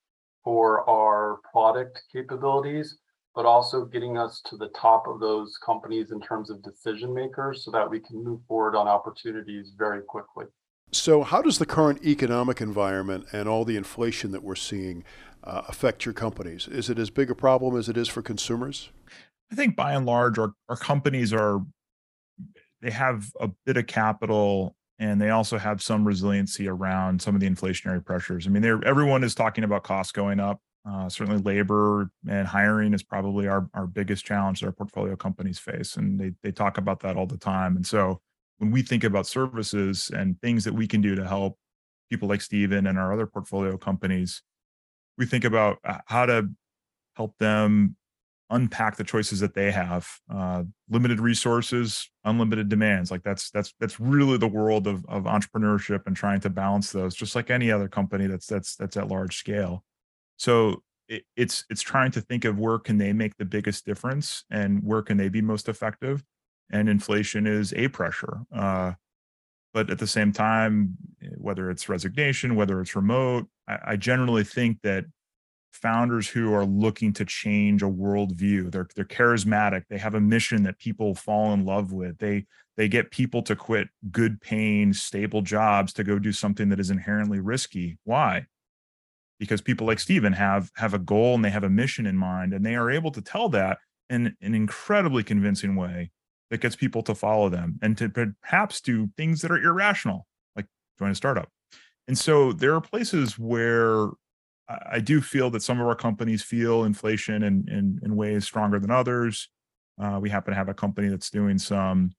for 0.44 0.88
our 0.88 1.38
product 1.50 2.02
capabilities, 2.12 2.98
but 3.34 3.46
also 3.46 3.84
getting 3.84 4.18
us 4.18 4.40
to 4.44 4.56
the 4.56 4.68
top 4.68 5.06
of 5.06 5.18
those 5.18 5.58
companies 5.64 6.10
in 6.10 6.20
terms 6.20 6.50
of 6.50 6.62
decision 6.62 7.12
makers 7.12 7.64
so 7.64 7.70
that 7.70 7.88
we 7.88 7.98
can 7.98 8.22
move 8.22 8.40
forward 8.46 8.76
on 8.76 8.87
opportunities 8.87 9.72
very 9.76 10.02
quickly. 10.02 10.44
So, 10.90 11.22
how 11.22 11.42
does 11.42 11.58
the 11.58 11.66
current 11.66 12.04
economic 12.04 12.60
environment 12.60 13.26
and 13.32 13.46
all 13.46 13.64
the 13.66 13.76
inflation 13.76 14.30
that 14.32 14.42
we're 14.42 14.54
seeing 14.54 15.04
uh, 15.44 15.62
affect 15.68 16.06
your 16.06 16.14
companies? 16.14 16.66
Is 16.66 16.88
it 16.88 16.98
as 16.98 17.10
big 17.10 17.30
a 17.30 17.34
problem 17.34 17.76
as 17.76 17.90
it 17.90 17.98
is 17.98 18.08
for 18.08 18.22
consumers? 18.22 18.90
I 19.52 19.54
think 19.54 19.76
by 19.76 19.92
and 19.92 20.06
large, 20.06 20.38
our, 20.38 20.54
our 20.68 20.76
companies 20.76 21.32
are, 21.32 21.60
they 22.80 22.90
have 22.90 23.30
a 23.38 23.48
bit 23.66 23.76
of 23.76 23.87
capital 23.87 24.76
and 24.98 25.20
they 25.20 25.30
also 25.30 25.58
have 25.58 25.80
some 25.80 26.06
resiliency 26.06 26.68
around 26.68 27.22
some 27.22 27.34
of 27.34 27.40
the 27.40 27.48
inflationary 27.48 28.04
pressures. 28.04 28.46
I 28.46 28.50
mean, 28.50 28.64
everyone 28.64 29.22
is 29.22 29.34
talking 29.34 29.64
about 29.64 29.84
costs 29.84 30.12
going 30.12 30.40
up. 30.40 30.60
Uh, 30.88 31.08
certainly, 31.08 31.40
labor 31.42 32.10
and 32.28 32.46
hiring 32.46 32.94
is 32.94 33.02
probably 33.02 33.46
our, 33.46 33.68
our 33.74 33.86
biggest 33.86 34.24
challenge 34.24 34.60
that 34.60 34.66
our 34.66 34.72
portfolio 34.72 35.16
companies 35.16 35.58
face, 35.58 35.96
and 35.96 36.18
they 36.18 36.32
they 36.42 36.50
talk 36.50 36.78
about 36.78 37.00
that 37.00 37.16
all 37.16 37.26
the 37.26 37.36
time. 37.36 37.76
And 37.76 37.86
so, 37.86 38.20
when 38.58 38.70
we 38.70 38.82
think 38.82 39.04
about 39.04 39.26
services 39.26 40.10
and 40.14 40.40
things 40.40 40.64
that 40.64 40.72
we 40.72 40.86
can 40.86 41.00
do 41.00 41.14
to 41.14 41.26
help 41.26 41.58
people 42.10 42.28
like 42.28 42.40
Steven 42.40 42.86
and 42.86 42.98
our 42.98 43.12
other 43.12 43.26
portfolio 43.26 43.76
companies, 43.76 44.42
we 45.18 45.26
think 45.26 45.44
about 45.44 45.78
uh, 45.84 45.98
how 46.06 46.24
to 46.24 46.48
help 47.16 47.36
them 47.38 47.96
unpack 48.50 48.96
the 48.96 49.04
choices 49.04 49.40
that 49.40 49.54
they 49.54 49.70
have 49.70 50.08
uh, 50.32 50.62
limited 50.88 51.20
resources 51.20 52.10
unlimited 52.24 52.68
demands 52.68 53.10
like 53.10 53.22
that's 53.22 53.50
that's 53.50 53.74
that's 53.78 54.00
really 54.00 54.38
the 54.38 54.48
world 54.48 54.86
of, 54.86 55.04
of 55.06 55.24
entrepreneurship 55.24 56.06
and 56.06 56.16
trying 56.16 56.40
to 56.40 56.48
balance 56.48 56.90
those 56.92 57.14
just 57.14 57.34
like 57.34 57.50
any 57.50 57.70
other 57.70 57.88
company 57.88 58.26
that's 58.26 58.46
that's 58.46 58.76
that's 58.76 58.96
at 58.96 59.08
large 59.08 59.36
scale 59.36 59.84
so 60.36 60.82
it, 61.08 61.24
it's 61.36 61.64
it's 61.68 61.82
trying 61.82 62.10
to 62.10 62.20
think 62.20 62.44
of 62.44 62.58
where 62.58 62.78
can 62.78 62.98
they 62.98 63.12
make 63.12 63.36
the 63.36 63.44
biggest 63.44 63.84
difference 63.84 64.44
and 64.50 64.82
where 64.82 65.02
can 65.02 65.16
they 65.16 65.28
be 65.28 65.42
most 65.42 65.68
effective 65.68 66.24
and 66.70 66.88
inflation 66.88 67.46
is 67.46 67.72
a 67.74 67.88
pressure. 67.88 68.40
Uh, 68.54 68.92
but 69.72 69.90
at 69.90 69.98
the 69.98 70.06
same 70.06 70.32
time, 70.32 70.96
whether 71.36 71.70
it's 71.70 71.88
resignation, 71.88 72.56
whether 72.56 72.80
it's 72.80 72.96
remote, 72.96 73.46
I, 73.66 73.78
I 73.84 73.96
generally 73.96 74.44
think 74.44 74.78
that 74.82 75.04
founders 75.72 76.28
who 76.28 76.52
are 76.54 76.64
looking 76.64 77.12
to 77.14 77.25
change 77.25 77.82
a 77.82 77.87
worldview, 77.87 78.70
they're 78.70 78.88
they're 78.94 79.04
charismatic, 79.04 79.84
they 79.88 79.98
have 79.98 80.14
a 80.14 80.20
mission 80.20 80.62
that 80.64 80.78
people 80.78 81.14
fall 81.14 81.52
in 81.52 81.64
love 81.64 81.92
with. 81.92 82.18
They 82.18 82.46
they 82.76 82.88
get 82.88 83.10
people 83.10 83.42
to 83.42 83.56
quit 83.56 83.88
good 84.10 84.40
paying, 84.40 84.92
stable 84.92 85.42
jobs 85.42 85.92
to 85.94 86.04
go 86.04 86.18
do 86.18 86.32
something 86.32 86.68
that 86.68 86.80
is 86.80 86.90
inherently 86.90 87.40
risky. 87.40 87.98
Why? 88.04 88.46
Because 89.38 89.60
people 89.60 89.87
like 89.87 89.98
Steven 89.98 90.32
have 90.32 90.70
have 90.76 90.94
a 90.94 90.98
goal 90.98 91.34
and 91.34 91.44
they 91.44 91.50
have 91.50 91.64
a 91.64 91.70
mission 91.70 92.06
in 92.06 92.16
mind, 92.16 92.52
and 92.52 92.64
they 92.64 92.76
are 92.76 92.90
able 92.90 93.10
to 93.12 93.22
tell 93.22 93.48
that 93.50 93.78
in 94.10 94.34
an 94.40 94.54
incredibly 94.54 95.22
convincing 95.22 95.76
way 95.76 96.10
that 96.50 96.60
gets 96.60 96.76
people 96.76 97.02
to 97.02 97.14
follow 97.14 97.48
them 97.48 97.78
and 97.82 97.96
to 97.98 98.08
perhaps 98.08 98.80
do 98.80 99.08
things 99.16 99.42
that 99.42 99.50
are 99.50 99.62
irrational, 99.62 100.26
like 100.56 100.66
join 100.98 101.10
a 101.10 101.14
startup. 101.14 101.48
And 102.06 102.16
so 102.16 102.52
there 102.52 102.75
are 102.75 102.80
places 102.80 103.38
where 103.38 104.08
I 104.68 105.00
do 105.00 105.20
feel 105.20 105.50
that 105.50 105.62
some 105.62 105.80
of 105.80 105.87
our 105.87 105.94
companies 105.94 106.42
feel 106.42 106.84
inflation 106.84 107.42
in, 107.42 107.66
in, 107.68 108.00
in 108.02 108.16
ways 108.16 108.44
stronger 108.44 108.78
than 108.78 108.90
others. 108.90 109.48
Uh, 110.00 110.18
we 110.20 110.28
happen 110.28 110.52
to 110.52 110.56
have 110.56 110.68
a 110.68 110.75
company 110.75 111.08
that's 111.08 111.30
doing 111.30 111.58
some 111.58 112.10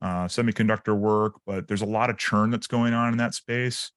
uh, 0.00 0.26
semiconductor 0.26 0.96
work, 0.96 1.34
but 1.44 1.66
there's 1.66 1.82
a 1.82 1.86
lot 1.86 2.08
of 2.08 2.16
churn 2.16 2.50
that's 2.50 2.68
going 2.68 2.94
on 2.94 3.12
in 3.12 3.18
that 3.18 3.34
space. 3.34 3.90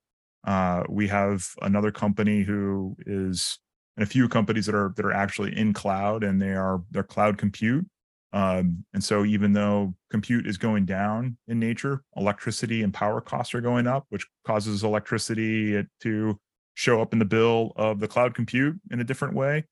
Uh, 0.46 0.84
we 0.90 1.08
have 1.08 1.46
another 1.62 1.92
company 1.92 2.42
who 2.42 2.96
is, 3.06 3.60
and 3.96 4.04
a 4.04 4.08
few 4.08 4.28
companies 4.28 4.66
that 4.66 4.74
are 4.74 4.94
that 4.96 5.06
are 5.06 5.14
actually 5.14 5.56
in 5.56 5.72
cloud, 5.72 6.24
and 6.24 6.42
they 6.42 6.54
are 6.54 6.82
they're 6.90 7.04
cloud 7.04 7.38
compute, 7.38 7.86
um, 8.34 8.86
and 8.94 9.04
so, 9.04 9.26
even 9.26 9.54
though 9.54 9.94
compute 10.10 10.48
is 10.48 10.58
going 10.58 10.86
down 10.86 11.38
in 11.48 11.60
nature, 11.60 12.02
electricity 12.16 12.82
and 12.82 12.94
power 12.94 13.20
costs 13.20 13.54
are 13.54 13.62
going 13.62 13.88
up, 13.88 14.06
which 14.10 14.26
causes 14.46 14.84
electricity 14.84 15.84
to 16.02 16.40
show 16.82 17.00
up 17.00 17.14
in 17.14 17.20
the 17.20 17.26
bill 17.26 17.74
of 17.76 18.00
the 18.00 18.08
cloud 18.08 18.34
compute 18.34 18.80
in 18.90 19.00
a 19.00 19.04
different 19.04 19.36
way. 19.36 19.66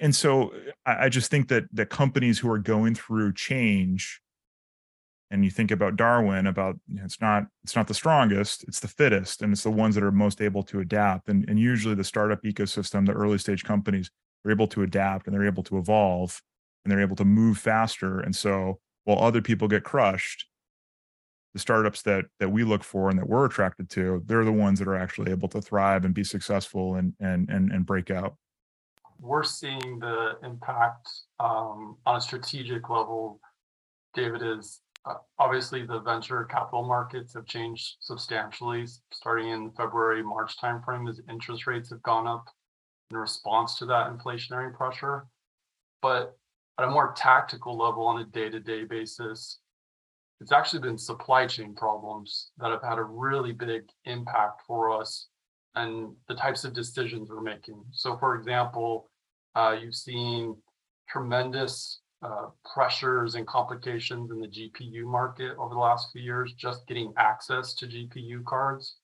And 0.00 0.14
so, 0.14 0.52
I 0.86 1.08
just 1.08 1.30
think 1.30 1.48
that 1.48 1.64
that 1.72 1.90
companies 1.90 2.38
who 2.38 2.48
are 2.52 2.58
going 2.58 2.94
through 2.94 3.32
change, 3.32 4.20
and 5.30 5.44
you 5.44 5.50
think 5.50 5.72
about 5.72 5.96
Darwin, 5.96 6.46
about 6.46 6.76
you 6.86 6.98
know, 6.98 7.04
it's 7.04 7.20
not 7.20 7.46
it's 7.64 7.74
not 7.74 7.88
the 7.88 7.94
strongest, 7.94 8.64
it's 8.68 8.78
the 8.78 8.86
fittest, 8.86 9.42
and 9.42 9.52
it's 9.52 9.64
the 9.64 9.72
ones 9.72 9.96
that 9.96 10.04
are 10.04 10.12
most 10.12 10.40
able 10.40 10.62
to 10.64 10.78
adapt. 10.78 11.28
And, 11.28 11.44
and 11.48 11.58
usually, 11.58 11.96
the 11.96 12.04
startup 12.04 12.42
ecosystem, 12.44 13.06
the 13.06 13.12
early 13.12 13.38
stage 13.38 13.64
companies, 13.64 14.10
are 14.44 14.50
able 14.50 14.68
to 14.68 14.82
adapt 14.82 15.26
and 15.26 15.34
they're 15.34 15.46
able 15.46 15.62
to 15.64 15.78
evolve 15.78 16.40
and 16.84 16.92
they're 16.92 17.00
able 17.00 17.16
to 17.16 17.24
move 17.24 17.58
faster. 17.58 18.20
And 18.20 18.34
so 18.34 18.78
while 19.04 19.18
other 19.18 19.42
people 19.42 19.68
get 19.68 19.84
crushed, 19.84 20.46
the 21.52 21.58
startups 21.58 22.02
that 22.02 22.24
that 22.40 22.50
we 22.50 22.64
look 22.64 22.82
for 22.82 23.10
and 23.10 23.18
that 23.18 23.28
we're 23.28 23.44
attracted 23.44 23.90
to, 23.90 24.22
they're 24.26 24.44
the 24.44 24.52
ones 24.52 24.78
that 24.78 24.88
are 24.88 24.96
actually 24.96 25.30
able 25.30 25.48
to 25.48 25.60
thrive 25.60 26.04
and 26.04 26.14
be 26.14 26.24
successful 26.24 26.96
and 26.96 27.14
and 27.20 27.48
and, 27.50 27.70
and 27.72 27.86
break 27.86 28.10
out. 28.10 28.36
We're 29.20 29.44
seeing 29.44 29.98
the 30.00 30.38
impact 30.42 31.08
um, 31.38 31.96
on 32.06 32.16
a 32.16 32.20
strategic 32.20 32.88
level. 32.88 33.40
David 34.14 34.42
is 34.42 34.80
uh, 35.04 35.14
obviously 35.38 35.86
the 35.86 36.00
venture 36.00 36.44
capital 36.44 36.84
markets 36.84 37.34
have 37.34 37.46
changed 37.46 37.96
substantially 38.00 38.86
starting 39.12 39.48
in 39.48 39.70
February 39.72 40.22
March 40.22 40.56
timeframe 40.58 41.08
as 41.08 41.20
interest 41.28 41.66
rates 41.66 41.90
have 41.90 42.02
gone 42.02 42.26
up 42.26 42.44
in 43.10 43.16
response 43.16 43.78
to 43.78 43.86
that 43.86 44.10
inflationary 44.10 44.74
pressure. 44.74 45.26
But 46.00 46.36
at 46.78 46.88
a 46.88 46.90
more 46.90 47.12
tactical 47.16 47.76
level 47.76 48.06
on 48.06 48.20
a 48.20 48.24
day-to-day 48.24 48.84
basis, 48.84 49.58
it's 50.42 50.50
actually 50.50 50.80
been 50.80 50.98
supply 50.98 51.46
chain 51.46 51.72
problems 51.72 52.50
that 52.58 52.72
have 52.72 52.82
had 52.82 52.98
a 52.98 53.04
really 53.04 53.52
big 53.52 53.84
impact 54.06 54.62
for 54.66 54.90
us 54.90 55.28
and 55.76 56.12
the 56.28 56.34
types 56.34 56.64
of 56.64 56.74
decisions 56.74 57.30
we're 57.30 57.40
making. 57.40 57.80
So, 57.92 58.18
for 58.18 58.34
example, 58.34 59.08
uh, 59.54 59.76
you've 59.80 59.94
seen 59.94 60.56
tremendous 61.08 62.00
uh, 62.22 62.46
pressures 62.74 63.36
and 63.36 63.46
complications 63.46 64.32
in 64.32 64.40
the 64.40 64.48
GPU 64.48 65.04
market 65.04 65.56
over 65.58 65.74
the 65.74 65.80
last 65.80 66.08
few 66.12 66.22
years, 66.22 66.54
just 66.54 66.88
getting 66.88 67.12
access 67.16 67.72
to 67.74 67.86
GPU 67.86 68.44
cards. 68.44 68.96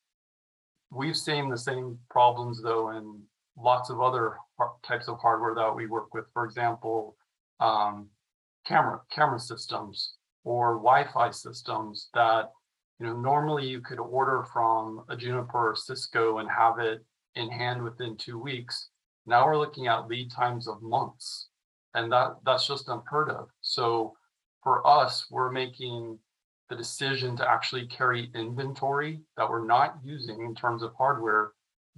We've 0.90 1.16
seen 1.16 1.48
the 1.48 1.58
same 1.58 1.98
problems 2.10 2.60
though 2.60 2.90
in 2.90 3.22
lots 3.56 3.90
of 3.90 4.00
other 4.00 4.38
types 4.84 5.06
of 5.06 5.20
hardware 5.20 5.54
that 5.54 5.74
we 5.74 5.86
work 5.86 6.12
with. 6.14 6.24
For 6.32 6.44
example, 6.44 7.16
um, 7.60 8.08
camera 8.66 9.00
camera 9.14 9.38
systems 9.38 10.14
or 10.48 10.76
Wi-Fi 10.76 11.30
systems 11.30 12.08
that 12.14 12.50
you 12.98 13.04
know 13.04 13.14
normally 13.14 13.66
you 13.66 13.82
could 13.82 13.98
order 13.98 14.46
from 14.50 15.04
a 15.10 15.14
Juniper 15.14 15.72
or 15.72 15.76
Cisco 15.76 16.38
and 16.38 16.48
have 16.50 16.78
it 16.78 17.04
in 17.34 17.50
hand 17.50 17.82
within 17.82 18.16
two 18.16 18.38
weeks. 18.38 18.88
Now 19.26 19.44
we're 19.44 19.58
looking 19.58 19.88
at 19.88 20.08
lead 20.08 20.30
times 20.30 20.66
of 20.66 20.80
months, 20.80 21.48
and 21.92 22.10
that 22.12 22.36
that's 22.46 22.66
just 22.66 22.88
unheard 22.88 23.28
of. 23.28 23.50
So 23.60 24.14
for 24.62 24.86
us, 24.86 25.26
we're 25.30 25.52
making 25.52 26.18
the 26.70 26.76
decision 26.76 27.36
to 27.36 27.50
actually 27.50 27.86
carry 27.86 28.30
inventory 28.34 29.20
that 29.36 29.48
we're 29.50 29.66
not 29.66 29.98
using 30.02 30.40
in 30.40 30.54
terms 30.54 30.82
of 30.82 30.94
hardware, 30.96 31.52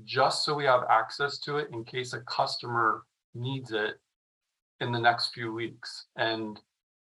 just 0.05 0.45
so 0.45 0.57
we 0.57 0.65
have 0.65 0.83
access 0.91 1.39
to 1.39 1.59
it 1.59 1.69
in 1.73 1.85
case 1.85 2.15
a 2.15 2.21
customer 2.23 3.05
needs 3.33 3.71
it 3.71 4.01
in 4.81 4.91
the 4.91 4.99
next 4.99 5.35
few 5.35 5.53
weeks. 5.53 6.07
And 6.17 6.61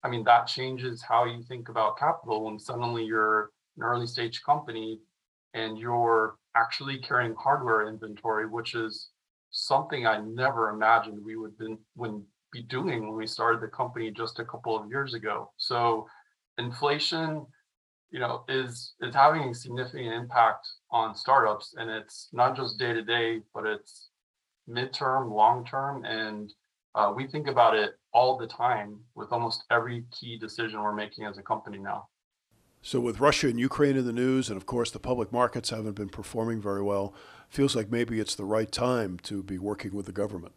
I 0.07 0.09
mean, 0.09 0.23
that 0.25 0.47
changes 0.47 1.03
how 1.03 1.25
you 1.25 1.43
think 1.43 1.69
about 1.69 1.99
capital 1.99 2.45
when 2.45 2.61
suddenly 2.61 3.05
you're 3.05 3.51
an 3.77 3.83
early 3.83 4.07
stage 4.07 4.41
company 4.45 5.01
and 5.53 5.77
you're 5.77 6.37
actually 6.55 6.99
carrying 6.99 7.35
hardware 7.35 7.89
inventory, 7.89 8.47
which 8.47 8.77
is 8.77 9.09
something 9.51 10.07
I 10.07 10.21
never 10.21 10.71
imagined 10.71 11.25
we 11.25 11.35
would 11.35 11.59
been, 11.59 11.79
when 11.97 12.23
be 12.53 12.63
doing 12.63 13.09
when 13.09 13.17
we 13.17 13.27
started 13.27 13.61
the 13.61 13.67
company 13.67 14.13
just 14.13 14.39
a 14.39 14.45
couple 14.45 14.79
of 14.79 14.89
years 14.89 15.13
ago. 15.15 15.51
So 15.57 16.07
inflation, 16.57 17.45
you 18.11 18.21
know, 18.21 18.45
is 18.49 18.95
is 19.01 19.13
having 19.13 19.49
a 19.49 19.55
significant 19.55 20.15
impact 20.15 20.69
on 20.93 21.17
startups, 21.17 21.75
and 21.77 21.91
it's 21.91 22.29
not 22.33 22.57
just 22.57 22.79
day 22.79 22.93
to 22.93 23.03
day, 23.03 23.41
but 23.53 23.67
it's 23.67 24.11
midterm, 24.69 25.33
long 25.33 25.65
term, 25.65 26.05
and 26.05 26.53
uh, 26.95 27.13
we 27.15 27.27
think 27.27 27.49
about 27.49 27.75
it 27.75 27.99
all 28.17 28.39
the 28.39 28.47
time 28.47 28.99
with 29.15 29.31
almost 29.31 29.65
every 29.71 30.03
key 30.11 30.39
decision 30.39 30.83
we're 30.83 30.95
making 30.95 31.27
as 31.27 31.37
a 31.37 31.43
company 31.43 31.77
now. 31.77 32.09
So, 32.81 32.99
with 32.99 33.21
Russia 33.21 33.49
and 33.49 33.61
Ukraine 33.61 33.95
in 33.97 34.07
the 34.07 34.13
news, 34.13 34.49
and 34.49 34.57
of 34.57 34.65
course 34.65 34.91
the 34.91 34.99
public 34.99 35.33
markets 35.33 35.69
haven't 35.69 35.97
been 35.97 36.09
performing 36.09 36.59
very 36.59 36.83
well, 36.83 37.15
feels 37.51 37.77
like 37.77 37.91
maybe 37.91 38.19
it's 38.19 38.35
the 38.35 38.47
right 38.47 38.73
time 38.73 39.19
to 39.25 39.43
be 39.43 39.59
working 39.59 39.93
with 39.95 40.07
the 40.07 40.13
government. 40.13 40.55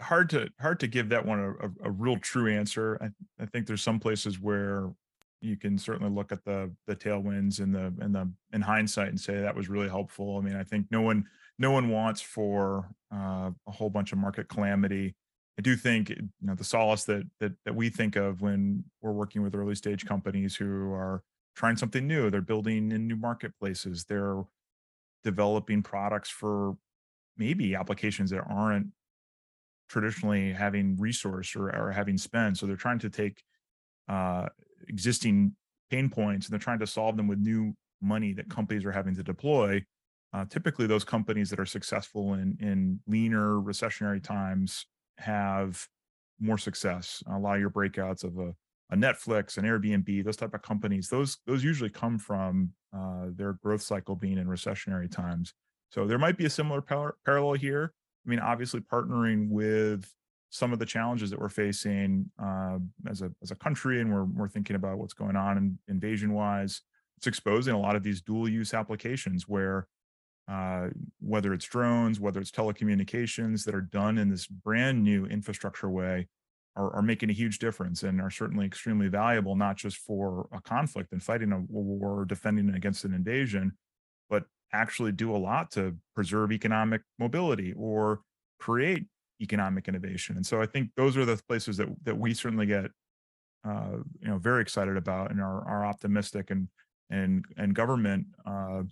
hard 0.00 0.30
to 0.30 0.48
hard 0.60 0.78
to 0.80 0.86
give 0.86 1.08
that 1.08 1.26
one 1.26 1.40
a, 1.40 1.50
a, 1.66 1.70
a 1.88 1.90
real 1.90 2.18
true 2.18 2.48
answer. 2.48 2.98
I, 3.00 3.42
I 3.42 3.46
think 3.46 3.66
there's 3.66 3.82
some 3.82 3.98
places 3.98 4.38
where 4.38 4.92
you 5.40 5.56
can 5.56 5.76
certainly 5.76 6.12
look 6.12 6.30
at 6.30 6.44
the 6.44 6.70
the 6.86 6.94
tailwinds 6.94 7.58
and 7.58 7.74
the 7.74 7.92
and 8.00 8.14
the 8.14 8.30
in 8.52 8.60
hindsight 8.60 9.08
and 9.08 9.20
say 9.20 9.40
that 9.40 9.56
was 9.56 9.68
really 9.68 9.88
helpful. 9.88 10.38
I 10.38 10.40
mean, 10.40 10.56
I 10.56 10.62
think 10.62 10.86
no 10.92 11.00
one 11.00 11.26
no 11.58 11.72
one 11.72 11.88
wants 11.88 12.20
for 12.20 12.88
uh, 13.12 13.50
a 13.66 13.72
whole 13.72 13.90
bunch 13.90 14.12
of 14.12 14.18
market 14.18 14.48
calamity. 14.48 15.16
I 15.58 15.62
do 15.62 15.76
think 15.76 16.10
you 16.10 16.28
know 16.42 16.54
the 16.54 16.64
solace 16.64 17.04
that 17.04 17.24
that 17.40 17.52
that 17.64 17.74
we 17.74 17.88
think 17.88 18.16
of 18.16 18.40
when 18.40 18.84
we're 19.00 19.12
working 19.12 19.42
with 19.42 19.54
early 19.54 19.74
stage 19.74 20.04
companies 20.04 20.56
who 20.56 20.92
are 20.92 21.22
trying 21.54 21.76
something 21.76 22.06
new. 22.06 22.30
They're 22.30 22.40
building 22.40 22.90
in 22.92 23.06
new 23.06 23.16
marketplaces. 23.16 24.04
They're 24.04 24.42
developing 25.22 25.82
products 25.82 26.28
for 26.28 26.76
maybe 27.36 27.74
applications 27.74 28.30
that 28.30 28.42
aren't 28.48 28.88
traditionally 29.88 30.52
having 30.52 30.96
resource 30.96 31.54
or, 31.54 31.70
or 31.70 31.92
having 31.92 32.18
spend. 32.18 32.56
So 32.56 32.66
they're 32.66 32.76
trying 32.76 32.98
to 33.00 33.10
take 33.10 33.42
uh, 34.08 34.48
existing 34.88 35.54
pain 35.90 36.08
points 36.08 36.46
and 36.46 36.52
they're 36.52 36.58
trying 36.58 36.78
to 36.80 36.86
solve 36.86 37.16
them 37.16 37.28
with 37.28 37.38
new 37.38 37.74
money 38.02 38.32
that 38.32 38.50
companies 38.50 38.84
are 38.84 38.92
having 38.92 39.14
to 39.14 39.22
deploy. 39.22 39.84
Uh, 40.32 40.44
typically, 40.46 40.86
those 40.88 41.04
companies 41.04 41.48
that 41.50 41.60
are 41.60 41.66
successful 41.66 42.34
in 42.34 42.56
in 42.60 42.98
leaner 43.06 43.60
recessionary 43.60 44.22
times 44.22 44.86
have 45.18 45.86
more 46.40 46.58
success. 46.58 47.22
A 47.30 47.38
lot 47.38 47.54
of 47.54 47.60
your 47.60 47.70
breakouts 47.70 48.24
of 48.24 48.38
a, 48.38 48.54
a 48.90 48.96
Netflix, 48.96 49.56
an 49.56 49.64
Airbnb, 49.64 50.24
those 50.24 50.36
type 50.36 50.54
of 50.54 50.62
companies, 50.62 51.08
those 51.08 51.38
those 51.46 51.64
usually 51.64 51.90
come 51.90 52.18
from 52.18 52.70
uh, 52.96 53.26
their 53.34 53.54
growth 53.54 53.82
cycle 53.82 54.16
being 54.16 54.38
in 54.38 54.46
recessionary 54.46 55.10
times. 55.10 55.54
So 55.90 56.06
there 56.06 56.18
might 56.18 56.36
be 56.36 56.46
a 56.46 56.50
similar 56.50 56.80
par- 56.80 57.16
parallel 57.24 57.54
here. 57.54 57.92
I 58.26 58.30
mean, 58.30 58.40
obviously, 58.40 58.80
partnering 58.80 59.48
with 59.48 60.12
some 60.50 60.72
of 60.72 60.78
the 60.78 60.86
challenges 60.86 61.30
that 61.30 61.40
we're 61.40 61.48
facing 61.48 62.30
uh, 62.42 62.78
as 63.08 63.22
a 63.22 63.30
as 63.42 63.50
a 63.50 63.56
country, 63.56 64.00
and 64.00 64.12
we're 64.12 64.24
we're 64.24 64.48
thinking 64.48 64.76
about 64.76 64.98
what's 64.98 65.14
going 65.14 65.36
on 65.36 65.56
in, 65.56 65.78
invasion 65.88 66.32
wise. 66.32 66.82
It's 67.16 67.26
exposing 67.26 67.74
a 67.74 67.80
lot 67.80 67.96
of 67.96 68.02
these 68.02 68.20
dual 68.20 68.48
use 68.48 68.74
applications 68.74 69.48
where 69.48 69.86
uh, 70.50 70.88
whether 71.20 71.54
it's 71.54 71.64
drones, 71.64 72.20
whether 72.20 72.40
it's 72.40 72.50
telecommunications 72.50 73.64
that 73.64 73.74
are 73.74 73.80
done 73.80 74.18
in 74.18 74.28
this 74.28 74.46
brand 74.46 75.02
new 75.02 75.24
infrastructure 75.26 75.88
way, 75.88 76.28
are, 76.76 76.94
are, 76.96 77.02
making 77.02 77.30
a 77.30 77.32
huge 77.32 77.58
difference 77.58 78.02
and 78.02 78.20
are 78.20 78.30
certainly 78.30 78.66
extremely 78.66 79.08
valuable, 79.08 79.56
not 79.56 79.76
just 79.76 79.96
for 79.98 80.48
a 80.52 80.60
conflict 80.60 81.12
and 81.12 81.22
fighting 81.22 81.52
a 81.52 81.60
war, 81.70 82.24
defending 82.24 82.74
against 82.74 83.04
an 83.04 83.14
invasion, 83.14 83.72
but 84.28 84.44
actually 84.72 85.12
do 85.12 85.34
a 85.34 85.38
lot 85.38 85.70
to 85.70 85.96
preserve 86.14 86.52
economic 86.52 87.00
mobility 87.18 87.72
or 87.76 88.20
create 88.58 89.06
economic 89.40 89.88
innovation. 89.88 90.36
And 90.36 90.44
so 90.44 90.60
I 90.60 90.66
think 90.66 90.90
those 90.96 91.16
are 91.16 91.24
the 91.24 91.40
places 91.48 91.76
that 91.76 91.88
that 92.04 92.18
we 92.18 92.34
certainly 92.34 92.66
get 92.66 92.90
uh, 93.66 93.98
you 94.20 94.28
know 94.28 94.38
very 94.38 94.60
excited 94.60 94.96
about 94.96 95.30
and 95.30 95.40
are, 95.40 95.66
are 95.66 95.86
optimistic 95.86 96.50
and 96.50 96.68
and 97.10 97.44
and 97.56 97.74
government 97.74 98.26
uh, 98.46 98.82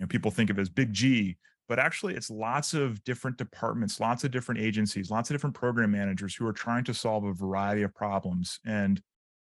know 0.00 0.08
people 0.08 0.30
think 0.30 0.50
of 0.50 0.58
as 0.58 0.68
big 0.68 0.92
G, 0.92 1.36
but 1.68 1.78
actually 1.78 2.14
it's 2.14 2.30
lots 2.30 2.74
of 2.74 3.02
different 3.04 3.36
departments, 3.36 4.00
lots 4.00 4.24
of 4.24 4.30
different 4.30 4.60
agencies, 4.60 5.10
lots 5.10 5.30
of 5.30 5.34
different 5.34 5.54
program 5.54 5.92
managers 5.92 6.34
who 6.34 6.46
are 6.46 6.52
trying 6.52 6.84
to 6.84 6.94
solve 6.94 7.24
a 7.24 7.32
variety 7.32 7.82
of 7.82 7.94
problems. 7.94 8.58
And 8.66 9.00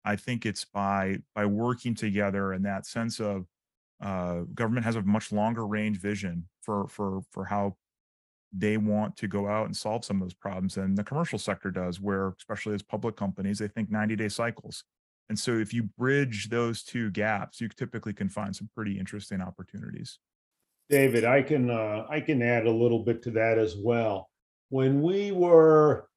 I 0.04 0.16
think 0.16 0.47
it's 0.47 0.64
by 0.64 1.18
by 1.35 1.47
working 1.47 1.94
together 1.94 2.52
and 2.52 2.64
that 2.64 2.87
sense 2.87 3.21
of 3.21 3.47
uh, 4.00 4.40
government 4.54 4.85
has 4.85 4.97
a 4.97 5.02
much 5.02 5.32
longer 5.32 5.66
range 5.66 5.99
vision 5.99 6.49
for 6.61 6.88
for 6.88 7.23
for 7.30 7.44
how 7.44 7.76
they 8.52 8.76
want 8.76 9.16
to 9.16 9.28
go 9.28 9.49
out 9.49 9.66
and 9.66 9.76
solve 9.76 10.04
some 10.04 10.16
of 10.16 10.23
those 10.23 10.35
problems 10.35 10.75
than 10.75 10.94
the 10.94 11.04
commercial 11.04 11.38
sector 11.38 11.71
does 11.71 12.00
where 12.00 12.35
especially 12.38 12.75
as 12.75 12.82
public 12.82 13.16
companies 13.16 13.59
they 13.59 13.68
think 13.68 13.90
90 13.90 14.16
day 14.16 14.28
cycles 14.28 14.85
and 15.28 15.38
so 15.38 15.56
if 15.56 15.73
you 15.73 15.85
bridge 15.99 16.50
those 16.50 16.82
two 16.82 17.11
gaps 17.12 17.61
you 17.61 17.68
typically 17.68 18.12
can 18.12 18.28
find 18.28 18.54
some 18.54 18.68
pretty 18.75 18.99
interesting 18.99 19.40
opportunities 19.40 20.18
david 20.92 21.25
i 21.25 21.40
can 21.40 21.70
uh, 21.70 22.07
i 22.11 22.20
can 22.20 22.42
add 22.42 22.66
a 22.66 22.70
little 22.70 23.02
bit 23.02 23.22
to 23.22 23.31
that 23.31 23.59
as 23.59 23.74
well. 23.76 24.28
When 24.68 25.02
we 25.02 25.33
were 25.33 26.09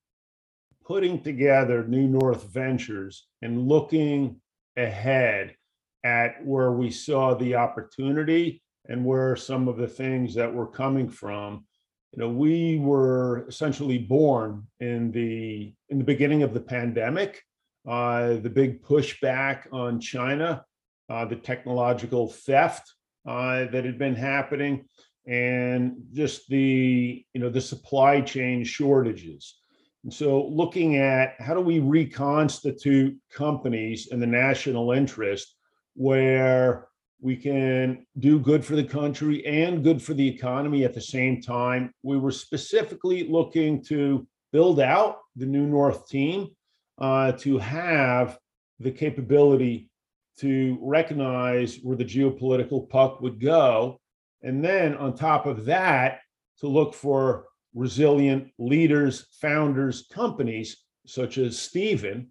putting 0.86 1.22
together 1.22 1.88
new 1.88 2.08
north 2.08 2.44
ventures 2.44 3.28
and 3.42 3.68
looking 3.68 4.40
ahead 4.78 5.56
at 6.04 6.46
where 6.46 6.72
we 6.72 6.92
saw 6.92 7.34
the 7.34 7.56
opportunity 7.56 8.62
and 8.88 9.04
where 9.04 9.36
some 9.36 9.68
of 9.68 9.78
the 9.78 9.88
things 9.88 10.36
that 10.36 10.54
were 10.54 10.68
coming 10.68 11.10
from 11.10 11.66
you 12.12 12.20
know 12.20 12.30
we 12.30 12.78
were 12.78 13.48
essentially 13.48 13.98
born 13.98 14.68
in 14.80 15.12
the 15.12 15.74
in 15.90 15.98
the 15.98 16.04
beginning 16.04 16.44
of 16.44 16.54
the 16.54 16.60
pandemic 16.60 17.42
uh, 17.88 18.36
the 18.36 18.50
big 18.50 18.84
pushback 18.84 19.68
on 19.72 20.00
china 20.00 20.64
uh, 21.10 21.26
the 21.26 21.36
technological 21.36 22.28
theft 22.30 22.95
uh, 23.26 23.66
that 23.66 23.86
had 23.86 23.98
been 23.98 24.16
happening 24.16 24.86
and 25.28 25.96
just 26.14 26.48
the 26.50 27.26
you 27.34 27.42
know 27.42 27.50
the 27.50 27.62
supply 27.62 28.22
chain 28.22 28.64
shortages 28.64 29.60
and 30.04 30.14
so 30.14 30.46
looking 30.46 30.98
at 30.98 31.34
how 31.40 31.56
do 31.56 31.62
we 31.62 31.80
reconstitute 31.80 33.18
companies 33.32 34.08
in 34.12 34.20
the 34.20 34.28
national 34.28 34.92
interest 34.92 35.56
where 35.96 36.88
we 37.22 37.36
can 37.36 38.06
do 38.20 38.40
good 38.40 38.64
for 38.64 38.76
the 38.76 38.84
country 38.84 39.44
and 39.48 39.84
good 39.84 40.00
for 40.00 40.14
the 40.14 40.28
economy 40.28 40.84
at 40.84 40.94
the 40.94 41.02
same 41.02 41.42
time. 41.42 41.92
We 42.04 42.20
were 42.20 42.32
specifically 42.32 43.28
looking 43.28 43.84
to 43.86 44.28
build 44.52 44.80
out 44.80 45.18
the 45.36 45.48
New 45.48 45.66
North 45.66 46.08
team 46.08 46.50
uh, 47.00 47.32
to 47.34 47.58
have 47.58 48.38
the 48.80 48.92
capability 48.92 49.90
to 50.38 50.78
recognize 50.82 51.80
where 51.82 51.98
the 51.98 52.06
geopolitical 52.06 52.90
puck 52.90 53.22
would 53.22 53.40
go. 53.40 54.00
And 54.42 54.64
then 54.64 54.96
on 54.96 55.16
top 55.16 55.46
of 55.46 55.66
that, 55.66 56.20
to 56.60 56.68
look 56.68 56.94
for 56.94 57.46
resilient 57.74 58.52
leaders, 58.58 59.28
founders, 59.42 60.08
companies 60.12 60.78
such 61.06 61.38
as 61.38 61.60
Steven, 61.60 62.30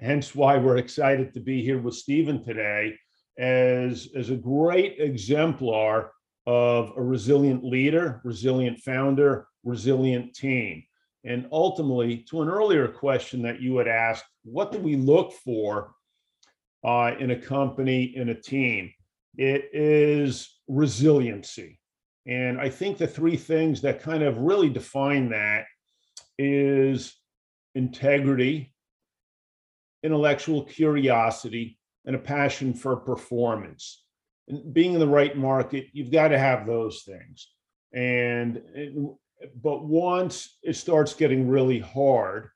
hence 0.00 0.34
why 0.34 0.56
we're 0.56 0.78
excited 0.78 1.34
to 1.34 1.40
be 1.40 1.62
here 1.62 1.78
with 1.78 1.94
Steven 1.94 2.42
today 2.42 2.96
as, 3.38 4.08
as 4.16 4.30
a 4.30 4.36
great 4.36 4.96
exemplar 4.98 6.12
of 6.46 6.92
a 6.96 7.02
resilient 7.02 7.64
leader, 7.64 8.20
resilient 8.24 8.78
founder, 8.78 9.46
resilient 9.64 10.34
team. 10.34 10.82
And 11.24 11.46
ultimately, 11.52 12.24
to 12.30 12.40
an 12.40 12.48
earlier 12.48 12.88
question 12.88 13.42
that 13.42 13.60
you 13.60 13.76
had 13.76 13.88
asked, 13.88 14.24
what 14.42 14.72
do 14.72 14.78
we 14.78 14.96
look 14.96 15.32
for 15.32 15.92
uh, 16.84 17.12
in 17.18 17.30
a 17.30 17.40
company, 17.40 18.12
in 18.16 18.30
a 18.30 18.40
team? 18.40 18.92
It 19.36 19.70
is 19.72 20.58
resiliency. 20.68 21.78
And 22.26 22.60
I 22.60 22.68
think 22.68 22.98
the 22.98 23.06
three 23.06 23.36
things 23.36 23.80
that 23.82 24.02
kind 24.02 24.22
of 24.22 24.38
really 24.38 24.68
define 24.68 25.30
that 25.30 25.64
is 26.38 27.14
integrity, 27.74 28.74
intellectual 30.02 30.64
curiosity, 30.64 31.78
and 32.04 32.16
a 32.16 32.18
passion 32.18 32.74
for 32.74 32.96
performance. 32.96 34.04
And 34.48 34.72
being 34.72 34.94
in 34.94 35.00
the 35.00 35.06
right 35.06 35.36
market, 35.36 35.86
you've 35.92 36.10
got 36.10 36.28
to 36.28 36.38
have 36.38 36.66
those 36.66 37.02
things. 37.02 37.48
And 37.92 38.62
but 39.62 39.84
once 39.84 40.58
it 40.62 40.76
starts 40.76 41.14
getting 41.14 41.48
really 41.48 41.78
hard, 41.78 42.50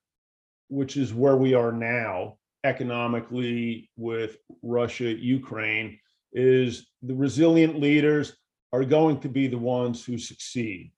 which 0.69 0.97
is 0.97 1.15
where 1.15 1.37
we 1.37 1.55
are 1.55 1.73
now 1.73 2.37
economically 2.65 3.91
with 3.97 4.39
Russia, 4.63 5.13
Ukraine, 5.13 5.99
is 6.33 6.89
the 7.03 7.15
resilient 7.15 7.79
leaders 7.79 8.37
are 8.73 8.85
going 8.85 9.21
to 9.21 9.29
be 9.29 9.47
the 9.47 9.59
ones 9.59 10.05
who 10.05 10.19
succeed 10.19 10.91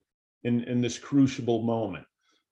in, 0.45 0.65
in 0.65 0.81
this 0.81 0.99
crucible 0.99 1.63
moment. 1.63 2.07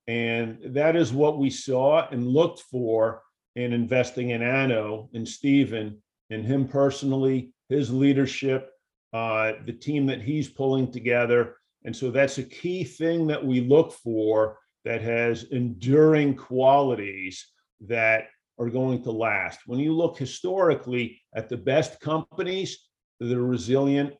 And 0.06 0.58
that 0.74 0.96
is 0.96 1.12
what 1.12 1.38
we 1.38 1.48
saw 1.48 2.06
and 2.10 2.26
looked 2.26 2.60
for 2.60 3.22
in 3.56 3.72
investing 3.72 4.30
in 4.30 4.42
Anno 4.42 5.08
and 5.14 5.26
Steven 5.26 6.02
and 6.28 6.44
him 6.44 6.68
personally, 6.68 7.52
his 7.68 7.90
leadership, 7.90 8.70
uh, 9.14 9.52
the 9.64 9.72
team 9.72 10.06
that 10.06 10.20
he's 10.20 10.48
pulling 10.48 10.90
together. 10.90 11.56
And 11.84 11.94
so 11.94 12.10
that's 12.10 12.38
a 12.38 12.42
key 12.42 12.84
thing 12.84 13.26
that 13.28 13.44
we 13.44 13.60
look 13.60 13.92
for 13.92 14.58
that 14.84 15.00
has 15.00 15.44
enduring 15.44 16.36
qualities 16.36 17.46
that 17.80 18.26
are 18.58 18.70
going 18.70 19.02
to 19.02 19.10
last. 19.10 19.60
When 19.66 19.78
you 19.78 19.92
look 19.92 20.16
historically 20.18 21.20
at 21.34 21.48
the 21.48 21.56
best 21.56 22.00
companies 22.00 22.78
they're 23.20 23.38
resilient 23.38 24.12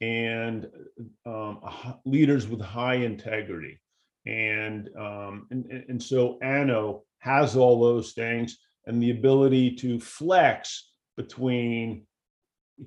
and 0.00 0.68
um, 1.26 1.60
leaders 2.04 2.48
with 2.48 2.60
high 2.60 2.96
integrity. 2.96 3.80
And, 4.26 4.88
um, 4.98 5.46
and, 5.50 5.66
and 5.88 6.02
so 6.02 6.38
Anno 6.42 7.04
has 7.20 7.56
all 7.56 7.80
those 7.80 8.12
things 8.12 8.58
and 8.86 9.00
the 9.02 9.12
ability 9.12 9.76
to 9.76 10.00
flex 10.00 10.90
between 11.16 12.04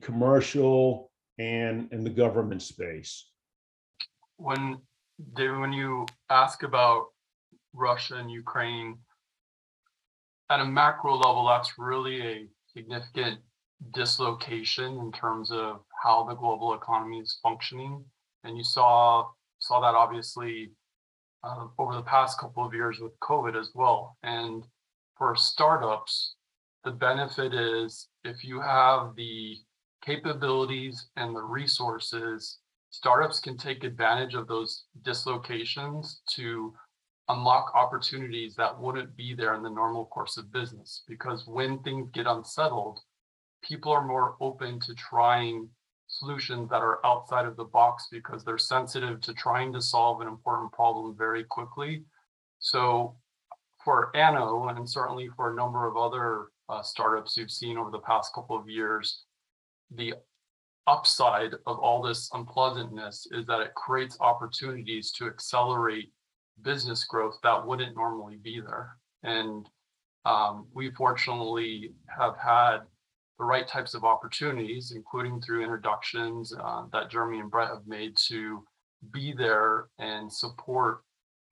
commercial 0.01 1.11
and 1.37 1.89
and 1.91 2.05
the 2.05 2.09
government 2.09 2.61
space. 2.61 3.29
When 4.37 4.77
David, 5.35 5.59
when 5.59 5.73
you 5.73 6.05
ask 6.29 6.63
about 6.63 7.07
Russia 7.75 8.15
and 8.15 8.31
Ukraine. 8.31 8.97
At 10.49 10.59
a 10.59 10.65
macro 10.65 11.15
level, 11.15 11.47
that's 11.47 11.73
really 11.77 12.21
a 12.21 12.47
significant 12.67 13.39
dislocation 13.93 14.97
in 14.99 15.11
terms 15.11 15.51
of 15.51 15.81
how 16.03 16.23
the 16.23 16.35
global 16.35 16.73
economy 16.73 17.19
is 17.19 17.39
functioning. 17.41 18.03
And 18.43 18.57
you 18.57 18.63
saw 18.63 19.27
saw 19.59 19.79
that 19.79 19.95
obviously 19.95 20.71
uh, 21.43 21.67
over 21.79 21.95
the 21.95 22.03
past 22.03 22.39
couple 22.39 22.65
of 22.65 22.73
years 22.73 22.99
with 22.99 23.19
COVID 23.21 23.59
as 23.59 23.71
well. 23.73 24.17
And 24.23 24.63
for 25.17 25.35
startups, 25.35 26.35
the 26.83 26.91
benefit 26.91 27.53
is 27.53 28.07
if 28.23 28.43
you 28.43 28.59
have 28.61 29.15
the 29.15 29.57
capabilities 30.03 31.07
and 31.15 31.35
the 31.35 31.41
resources, 31.41 32.59
startups 32.91 33.39
can 33.39 33.57
take 33.57 33.83
advantage 33.83 34.35
of 34.35 34.47
those 34.47 34.85
dislocations 35.03 36.21
to 36.35 36.73
unlock 37.29 37.73
opportunities 37.75 38.55
that 38.55 38.79
wouldn't 38.79 39.15
be 39.15 39.33
there 39.33 39.55
in 39.55 39.63
the 39.63 39.69
normal 39.69 40.05
course 40.05 40.37
of 40.37 40.51
business. 40.51 41.03
Because 41.07 41.47
when 41.47 41.79
things 41.79 42.09
get 42.13 42.27
unsettled, 42.27 42.99
people 43.63 43.91
are 43.91 44.05
more 44.05 44.35
open 44.39 44.79
to 44.81 44.93
trying 44.93 45.67
solutions 46.07 46.69
that 46.69 46.81
are 46.81 47.03
outside 47.05 47.45
of 47.45 47.57
the 47.57 47.63
box 47.63 48.07
because 48.11 48.43
they're 48.43 48.57
sensitive 48.57 49.19
to 49.21 49.33
trying 49.33 49.73
to 49.73 49.81
solve 49.81 50.21
an 50.21 50.27
important 50.27 50.71
problem 50.71 51.15
very 51.17 51.43
quickly. 51.43 52.03
So 52.59 53.15
for 53.83 54.15
Anno, 54.15 54.67
and 54.67 54.89
certainly 54.89 55.29
for 55.35 55.51
a 55.51 55.55
number 55.55 55.87
of 55.87 55.97
other 55.97 56.47
uh, 56.69 56.81
startups 56.81 57.37
you've 57.37 57.51
seen 57.51 57.77
over 57.77 57.91
the 57.91 57.99
past 57.99 58.33
couple 58.33 58.57
of 58.57 58.69
years, 58.69 59.23
the 59.93 60.13
upside 60.87 61.53
of 61.65 61.79
all 61.79 62.01
this 62.01 62.29
unpleasantness 62.33 63.27
is 63.31 63.45
that 63.47 63.61
it 63.61 63.73
creates 63.73 64.17
opportunities 64.19 65.11
to 65.11 65.25
accelerate 65.25 66.11
business 66.61 67.03
growth 67.03 67.37
that 67.43 67.65
wouldn't 67.65 67.95
normally 67.95 68.37
be 68.37 68.59
there. 68.59 68.97
And 69.23 69.67
um, 70.25 70.67
we 70.73 70.91
fortunately 70.91 71.93
have 72.07 72.35
had 72.37 72.79
the 73.37 73.45
right 73.45 73.67
types 73.67 73.93
of 73.93 74.03
opportunities, 74.03 74.93
including 74.95 75.41
through 75.41 75.61
introductions 75.63 76.53
uh, 76.59 76.83
that 76.91 77.09
Jeremy 77.09 77.39
and 77.39 77.51
Brett 77.51 77.69
have 77.69 77.85
made 77.85 78.15
to 78.27 78.63
be 79.11 79.33
there 79.37 79.87
and 79.99 80.31
support 80.31 81.01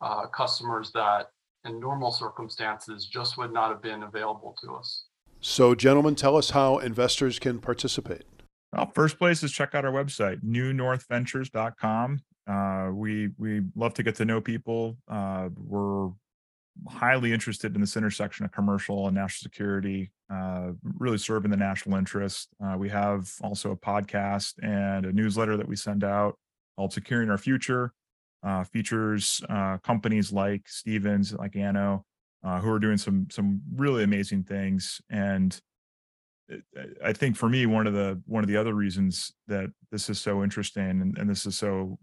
uh, 0.01 0.27
customers 0.27 0.91
that 0.93 1.27
in 1.65 1.79
normal 1.79 2.11
circumstances 2.11 3.05
just 3.05 3.37
would 3.37 3.53
not 3.53 3.69
have 3.69 3.81
been 3.81 4.03
available 4.03 4.55
to 4.63 4.75
us. 4.75 5.05
So, 5.39 5.75
gentlemen, 5.75 6.15
tell 6.15 6.37
us 6.37 6.51
how 6.51 6.77
investors 6.77 7.37
can 7.37 7.59
participate. 7.59 8.23
Well, 8.71 8.91
first 8.95 9.17
place 9.17 9.43
is 9.43 9.51
check 9.51 9.75
out 9.75 9.85
our 9.85 9.91
website, 9.91 10.41
newnorthventures.com. 10.41 12.21
Uh, 12.47 12.89
we 12.93 13.29
we 13.37 13.61
love 13.75 13.93
to 13.93 14.03
get 14.03 14.15
to 14.15 14.25
know 14.25 14.41
people. 14.41 14.97
Uh, 15.07 15.49
we're 15.55 16.09
highly 16.87 17.31
interested 17.31 17.75
in 17.75 17.81
this 17.81 17.95
intersection 17.95 18.45
of 18.45 18.51
commercial 18.51 19.07
and 19.07 19.15
national 19.15 19.43
security, 19.43 20.11
uh, 20.33 20.71
really 20.97 21.17
serving 21.17 21.51
the 21.51 21.57
national 21.57 21.97
interest. 21.97 22.49
Uh, 22.63 22.75
we 22.77 22.89
have 22.89 23.31
also 23.41 23.71
a 23.71 23.77
podcast 23.77 24.53
and 24.63 25.05
a 25.05 25.13
newsletter 25.13 25.55
that 25.55 25.67
we 25.67 25.75
send 25.75 26.03
out 26.03 26.37
called 26.75 26.91
Securing 26.91 27.29
Our 27.29 27.37
Future. 27.37 27.93
Uh, 28.41 28.61
features 28.65 29.41
uh, 29.49 29.77
companies 29.77 30.33
like 30.33 30.67
Stevens, 30.67 31.33
like 31.33 31.55
Anno, 31.55 32.03
who 32.43 32.69
are 32.69 32.79
doing 32.79 32.97
some 32.97 33.27
some 33.31 33.61
really 33.73 34.03
amazing 34.03 34.43
things. 34.43 34.99
And 35.09 35.57
I 37.01 37.13
think 37.13 37.37
for 37.37 37.47
me, 37.47 37.65
one 37.65 37.87
of 37.87 37.93
the 37.93 38.21
one 38.25 38.43
of 38.43 38.49
the 38.49 38.57
other 38.57 38.73
reasons 38.73 39.31
that 39.47 39.69
this 39.91 40.09
is 40.09 40.19
so 40.19 40.43
interesting 40.43 40.89
and, 40.89 41.17
and 41.17 41.29
this 41.29 41.45
is 41.45 41.55
so 41.55 41.97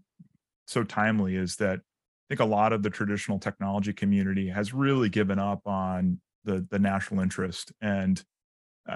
so 0.71 0.83
timely 0.83 1.35
is 1.35 1.57
that 1.57 1.79
I 1.79 2.25
think 2.29 2.39
a 2.39 2.45
lot 2.45 2.71
of 2.71 2.81
the 2.81 2.89
traditional 2.89 3.39
technology 3.39 3.93
community 3.93 4.47
has 4.49 4.73
really 4.73 5.09
given 5.09 5.37
up 5.37 5.67
on 5.67 6.21
the 6.43 6.65
the 6.71 6.79
national 6.79 7.21
interest, 7.21 7.71
and 7.81 8.23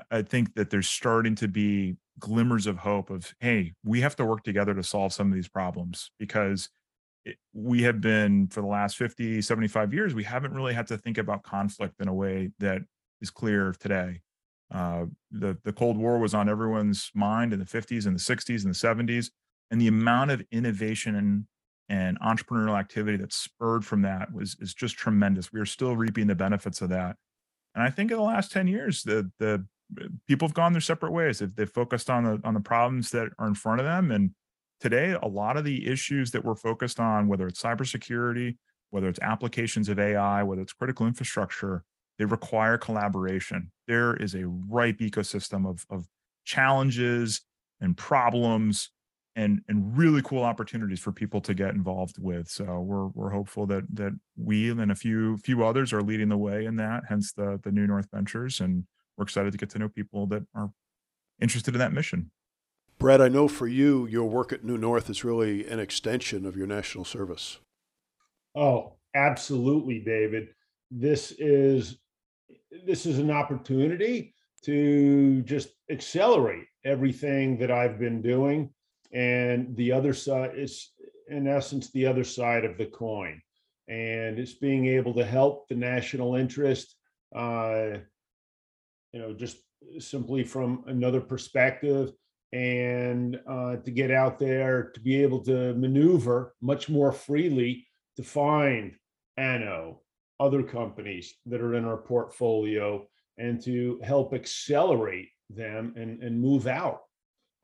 I 0.09 0.23
think 0.23 0.55
that 0.55 0.69
there's 0.69 0.89
starting 0.89 1.35
to 1.35 1.47
be 1.47 1.97
glimmers 2.17 2.65
of 2.65 2.77
hope 2.77 3.09
of 3.09 3.33
hey, 3.39 3.73
we 3.83 4.01
have 4.01 4.15
to 4.15 4.25
work 4.25 4.43
together 4.43 4.73
to 4.73 4.83
solve 4.83 5.13
some 5.13 5.27
of 5.27 5.33
these 5.33 5.47
problems 5.47 6.11
because 6.17 6.69
it, 7.25 7.37
we 7.53 7.83
have 7.83 8.01
been 8.01 8.47
for 8.47 8.61
the 8.61 8.67
last 8.67 8.97
50 8.97 9.41
75 9.41 9.93
years 9.93 10.13
we 10.13 10.23
haven't 10.23 10.53
really 10.53 10.73
had 10.73 10.87
to 10.87 10.97
think 10.97 11.17
about 11.17 11.43
conflict 11.43 11.95
in 11.99 12.07
a 12.07 12.13
way 12.13 12.51
that 12.59 12.81
is 13.21 13.29
clear 13.29 13.75
today. 13.79 14.21
Uh, 14.71 15.05
the 15.31 15.57
the 15.63 15.73
cold 15.73 15.97
war 15.97 16.19
was 16.19 16.33
on 16.33 16.49
everyone's 16.49 17.11
mind 17.13 17.53
in 17.53 17.59
the 17.59 17.65
50s 17.65 18.07
and 18.07 18.15
the 18.15 18.35
60s 18.35 18.65
and 18.65 18.73
the 18.73 19.13
70s 19.13 19.29
and 19.71 19.79
the 19.79 19.87
amount 19.87 20.31
of 20.31 20.43
innovation 20.51 21.15
and 21.15 21.45
and 21.89 22.19
entrepreneurial 22.19 22.77
activity 22.77 23.17
that 23.17 23.31
spurred 23.31 23.85
from 23.85 24.01
that 24.01 24.33
was 24.33 24.57
is 24.59 24.73
just 24.73 24.97
tremendous. 24.97 25.53
We 25.53 25.59
are 25.59 25.65
still 25.65 25.95
reaping 25.95 26.27
the 26.27 26.35
benefits 26.35 26.81
of 26.81 26.89
that. 26.89 27.17
And 27.75 27.83
I 27.83 27.89
think 27.89 28.11
in 28.11 28.17
the 28.17 28.23
last 28.23 28.51
10 28.51 28.67
years, 28.67 29.03
the 29.03 29.31
the 29.39 29.65
uh, 30.01 30.07
people 30.27 30.47
have 30.47 30.55
gone 30.55 30.73
their 30.73 30.81
separate 30.81 31.11
ways. 31.11 31.39
They've, 31.39 31.55
they've 31.55 31.69
focused 31.69 32.09
on 32.09 32.23
the 32.23 32.41
on 32.43 32.53
the 32.53 32.59
problems 32.59 33.11
that 33.11 33.29
are 33.37 33.47
in 33.47 33.55
front 33.55 33.79
of 33.79 33.85
them. 33.85 34.11
And 34.11 34.31
today, 34.79 35.15
a 35.21 35.27
lot 35.27 35.57
of 35.57 35.63
the 35.63 35.87
issues 35.87 36.31
that 36.31 36.43
we're 36.43 36.55
focused 36.55 36.99
on, 36.99 37.27
whether 37.27 37.47
it's 37.47 37.61
cybersecurity, 37.61 38.57
whether 38.89 39.07
it's 39.07 39.19
applications 39.21 39.89
of 39.89 39.99
AI, 39.99 40.41
whether 40.43 40.61
it's 40.61 40.73
critical 40.73 41.05
infrastructure, 41.05 41.83
they 42.17 42.25
require 42.25 42.77
collaboration. 42.77 43.71
There 43.87 44.15
is 44.15 44.35
a 44.35 44.47
ripe 44.47 44.99
ecosystem 44.99 45.67
of, 45.67 45.85
of 45.89 46.07
challenges 46.45 47.41
and 47.81 47.95
problems 47.97 48.89
and 49.35 49.61
and 49.67 49.97
really 49.97 50.21
cool 50.21 50.43
opportunities 50.43 50.99
for 50.99 51.11
people 51.11 51.41
to 51.41 51.53
get 51.53 51.73
involved 51.73 52.17
with. 52.19 52.47
So 52.47 52.79
we're 52.79 53.07
we're 53.07 53.31
hopeful 53.31 53.65
that 53.67 53.83
that 53.95 54.13
we 54.37 54.69
and 54.69 54.91
a 54.91 54.95
few 54.95 55.37
few 55.37 55.63
others 55.65 55.91
are 55.93 56.01
leading 56.01 56.29
the 56.29 56.37
way 56.37 56.65
in 56.65 56.77
that. 56.77 57.03
Hence 57.09 57.33
the 57.33 57.59
the 57.61 57.71
New 57.71 57.87
North 57.87 58.07
Ventures, 58.13 58.59
and 58.59 58.85
we're 59.17 59.23
excited 59.23 59.51
to 59.51 59.57
get 59.57 59.69
to 59.71 59.79
know 59.79 59.89
people 59.89 60.25
that 60.27 60.43
are 60.55 60.71
interested 61.41 61.73
in 61.75 61.79
that 61.79 61.93
mission. 61.93 62.31
Brett, 62.97 63.21
I 63.21 63.27
know 63.27 63.49
for 63.49 63.67
you, 63.67 64.05
your 64.07 64.23
work 64.29 64.53
at 64.53 64.63
New 64.63 64.77
North 64.77 65.09
is 65.09 65.25
really 65.25 65.67
an 65.67 65.79
extension 65.79 66.45
of 66.45 66.55
your 66.55 66.67
national 66.67 67.03
service. 67.03 67.59
Oh, 68.55 68.93
absolutely, 69.13 69.99
David. 69.99 70.47
This 70.89 71.33
is 71.37 71.97
this 72.85 73.05
is 73.05 73.19
an 73.19 73.31
opportunity 73.31 74.33
to 74.63 75.41
just 75.41 75.69
accelerate 75.91 76.65
everything 76.85 77.57
that 77.57 77.69
I've 77.69 77.99
been 77.99 78.21
doing 78.21 78.69
and 79.15 79.75
the 79.75 79.91
other 79.91 80.13
side 80.13 80.51
is 80.55 80.91
in 81.29 81.47
essence 81.47 81.89
the 81.91 82.05
other 82.05 82.23
side 82.23 82.65
of 82.65 82.77
the 82.77 82.85
coin. 82.85 83.41
And 83.87 84.37
it's 84.37 84.53
being 84.53 84.85
able 84.87 85.13
to 85.15 85.25
help 85.25 85.67
the 85.67 85.75
national 85.75 86.35
interest 86.35 86.95
uh, 87.35 87.97
you 89.15 89.21
know 89.21 89.33
just 89.33 89.57
simply 89.99 90.43
from 90.43 90.83
another 90.87 91.21
perspective 91.21 92.11
and 92.51 93.39
uh, 93.47 93.77
to 93.77 93.91
get 93.91 94.11
out 94.11 94.37
there 94.37 94.91
to 94.93 94.99
be 94.99 95.21
able 95.21 95.39
to 95.39 95.73
maneuver 95.75 96.53
much 96.61 96.89
more 96.89 97.11
freely 97.13 97.87
to 98.17 98.23
find 98.23 98.93
Anno 99.37 100.01
other 100.39 100.63
companies 100.63 101.33
that 101.45 101.61
are 101.61 101.75
in 101.75 101.85
our 101.85 101.97
portfolio 101.97 103.07
and 103.37 103.61
to 103.63 103.99
help 104.03 104.33
accelerate 104.33 105.29
them 105.49 105.93
and, 105.95 106.21
and 106.21 106.39
move 106.39 106.67
out 106.67 107.01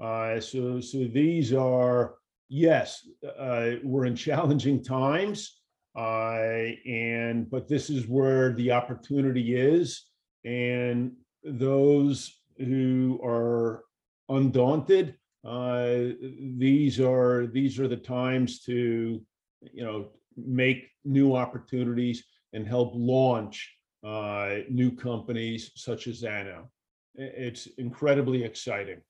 uh, 0.02 0.40
so, 0.40 0.80
so 0.80 1.06
these 1.06 1.54
are 1.54 2.16
yes, 2.50 3.08
uh, 3.40 3.72
we're 3.84 4.06
in 4.06 4.16
challenging 4.16 4.84
times, 4.84 5.62
uh, 5.98 6.68
and 6.86 7.50
but 7.50 7.68
this 7.68 7.90
is 7.90 8.08
where 8.08 8.54
the 8.54 8.72
opportunity 8.72 9.56
is, 9.56 10.06
and 10.44 11.14
those 11.44 12.42
who 12.58 13.20
are 13.24 13.84
undaunted, 14.30 15.16
uh, 15.46 16.14
these 16.58 17.00
are 17.00 17.48
these 17.48 17.80
are 17.80 17.88
the 17.88 17.98
times 17.98 18.60
to 18.62 19.22
you 19.62 19.84
know 19.84 20.10
make 20.36 20.90
new 21.06 21.36
opportunities 21.36 22.24
and 22.54 22.68
help 22.68 22.92
launch 22.96 23.76
uh, 24.04 24.58
new 24.70 24.92
companies 24.92 25.72
such 25.76 26.08
as 26.08 26.24
Anno. 26.24 26.70
It's 27.16 27.68
incredibly 27.78 28.44
exciting. 28.44 29.02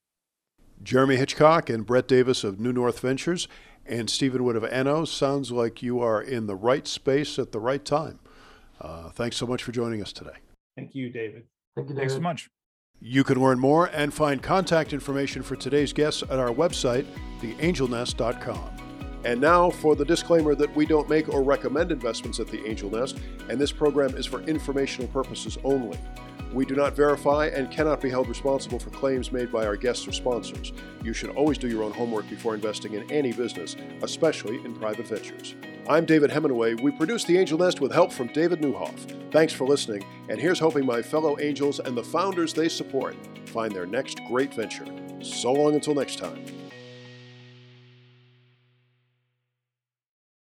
Jeremy 0.84 1.16
Hitchcock 1.16 1.70
and 1.70 1.86
Brett 1.86 2.08
Davis 2.08 2.44
of 2.44 2.60
New 2.60 2.74
North 2.74 3.00
Ventures 3.00 3.48
and 3.86 4.10
Steven 4.10 4.44
Witt 4.44 4.56
of 4.56 4.64
Anno. 4.66 5.06
Sounds 5.06 5.52
like 5.52 5.84
you 5.84 6.00
are 6.00 6.22
in 6.22 6.48
the 6.48 6.56
right 6.56 6.88
space 6.88 7.38
at 7.38 7.52
the 7.52 7.60
right 7.60 7.84
time. 7.84 8.20
Uh, 8.80 9.10
thanks 9.10 9.38
so 9.38 9.46
much 9.46 9.64
for 9.64 9.72
joining 9.72 10.02
us 10.02 10.12
today. 10.12 10.38
Thank 10.76 10.96
you, 10.96 11.10
David. 11.10 11.44
Thank 11.76 11.90
you, 11.90 11.96
David. 11.96 11.98
Thanks 11.98 12.14
so 12.14 12.22
much. 12.22 12.50
You 13.00 13.24
can 13.24 13.42
learn 13.42 13.60
more 13.60 13.88
and 13.88 14.14
find 14.14 14.42
contact 14.42 14.94
information 14.94 15.42
for 15.42 15.56
today's 15.56 15.92
guests 15.92 16.22
at 16.24 16.38
our 16.38 16.50
website, 16.50 17.06
theangelnest.com. 17.42 18.70
And 19.24 19.40
now 19.40 19.70
for 19.70 19.96
the 19.96 20.06
disclaimer 20.06 20.56
that 20.56 20.76
we 20.76 20.86
don't 20.86 21.10
make 21.10 21.30
or 21.30 21.44
recommend 21.44 21.92
investments 21.92 22.40
at 22.40 22.48
the 22.48 22.66
Angel 22.68 22.90
Nest, 22.90 23.20
and 23.50 23.60
this 23.60 23.72
program 23.72 24.16
is 24.16 24.26
for 24.26 24.42
informational 24.42 25.08
purposes 25.08 25.58
only. 25.64 26.00
We 26.54 26.66
do 26.66 26.76
not 26.76 26.96
verify 26.96 27.48
and 27.48 27.72
cannot 27.72 28.02
be 28.02 28.10
held 28.10 28.28
responsible 28.28 28.78
for 28.78 28.90
claims 28.90 29.32
made 29.32 29.52
by 29.52 29.66
our 29.66 29.78
guests 29.78 30.06
or 30.06 30.12
sponsors. 30.12 30.74
You 31.02 31.14
should 31.14 31.30
always 31.30 31.58
do 31.58 31.70
your 31.70 31.84
own 31.84 31.94
homework 31.94 32.30
before 32.30 32.56
investing 32.56 32.94
in 32.94 33.10
any 33.10 33.32
business, 33.32 33.78
especially 34.02 34.56
in 34.66 34.76
private 34.76 35.08
ventures. 35.08 35.56
I'm 35.88 36.06
David 36.06 36.30
Hemenway. 36.30 36.82
We 36.82 36.92
produce 36.92 37.24
The 37.24 37.38
Angel 37.38 37.58
Nest 37.58 37.80
with 37.80 37.94
help 37.94 38.12
from 38.12 38.28
David 38.28 38.60
Neuhoff. 38.60 39.32
Thanks 39.32 39.54
for 39.54 39.66
listening, 39.66 40.04
and 40.28 40.40
here's 40.40 40.60
hoping 40.60 40.86
my 40.86 41.02
fellow 41.02 41.40
angels 41.40 41.80
and 41.80 41.96
the 41.96 42.04
founders 42.04 42.54
they 42.54 42.68
support 42.68 43.16
find 43.48 43.74
their 43.74 43.86
next 43.86 44.20
great 44.28 44.54
venture. 44.54 44.86
So 45.22 45.54
long 45.54 45.76
until 45.76 45.96
next 45.96 46.20
time. 46.20 46.44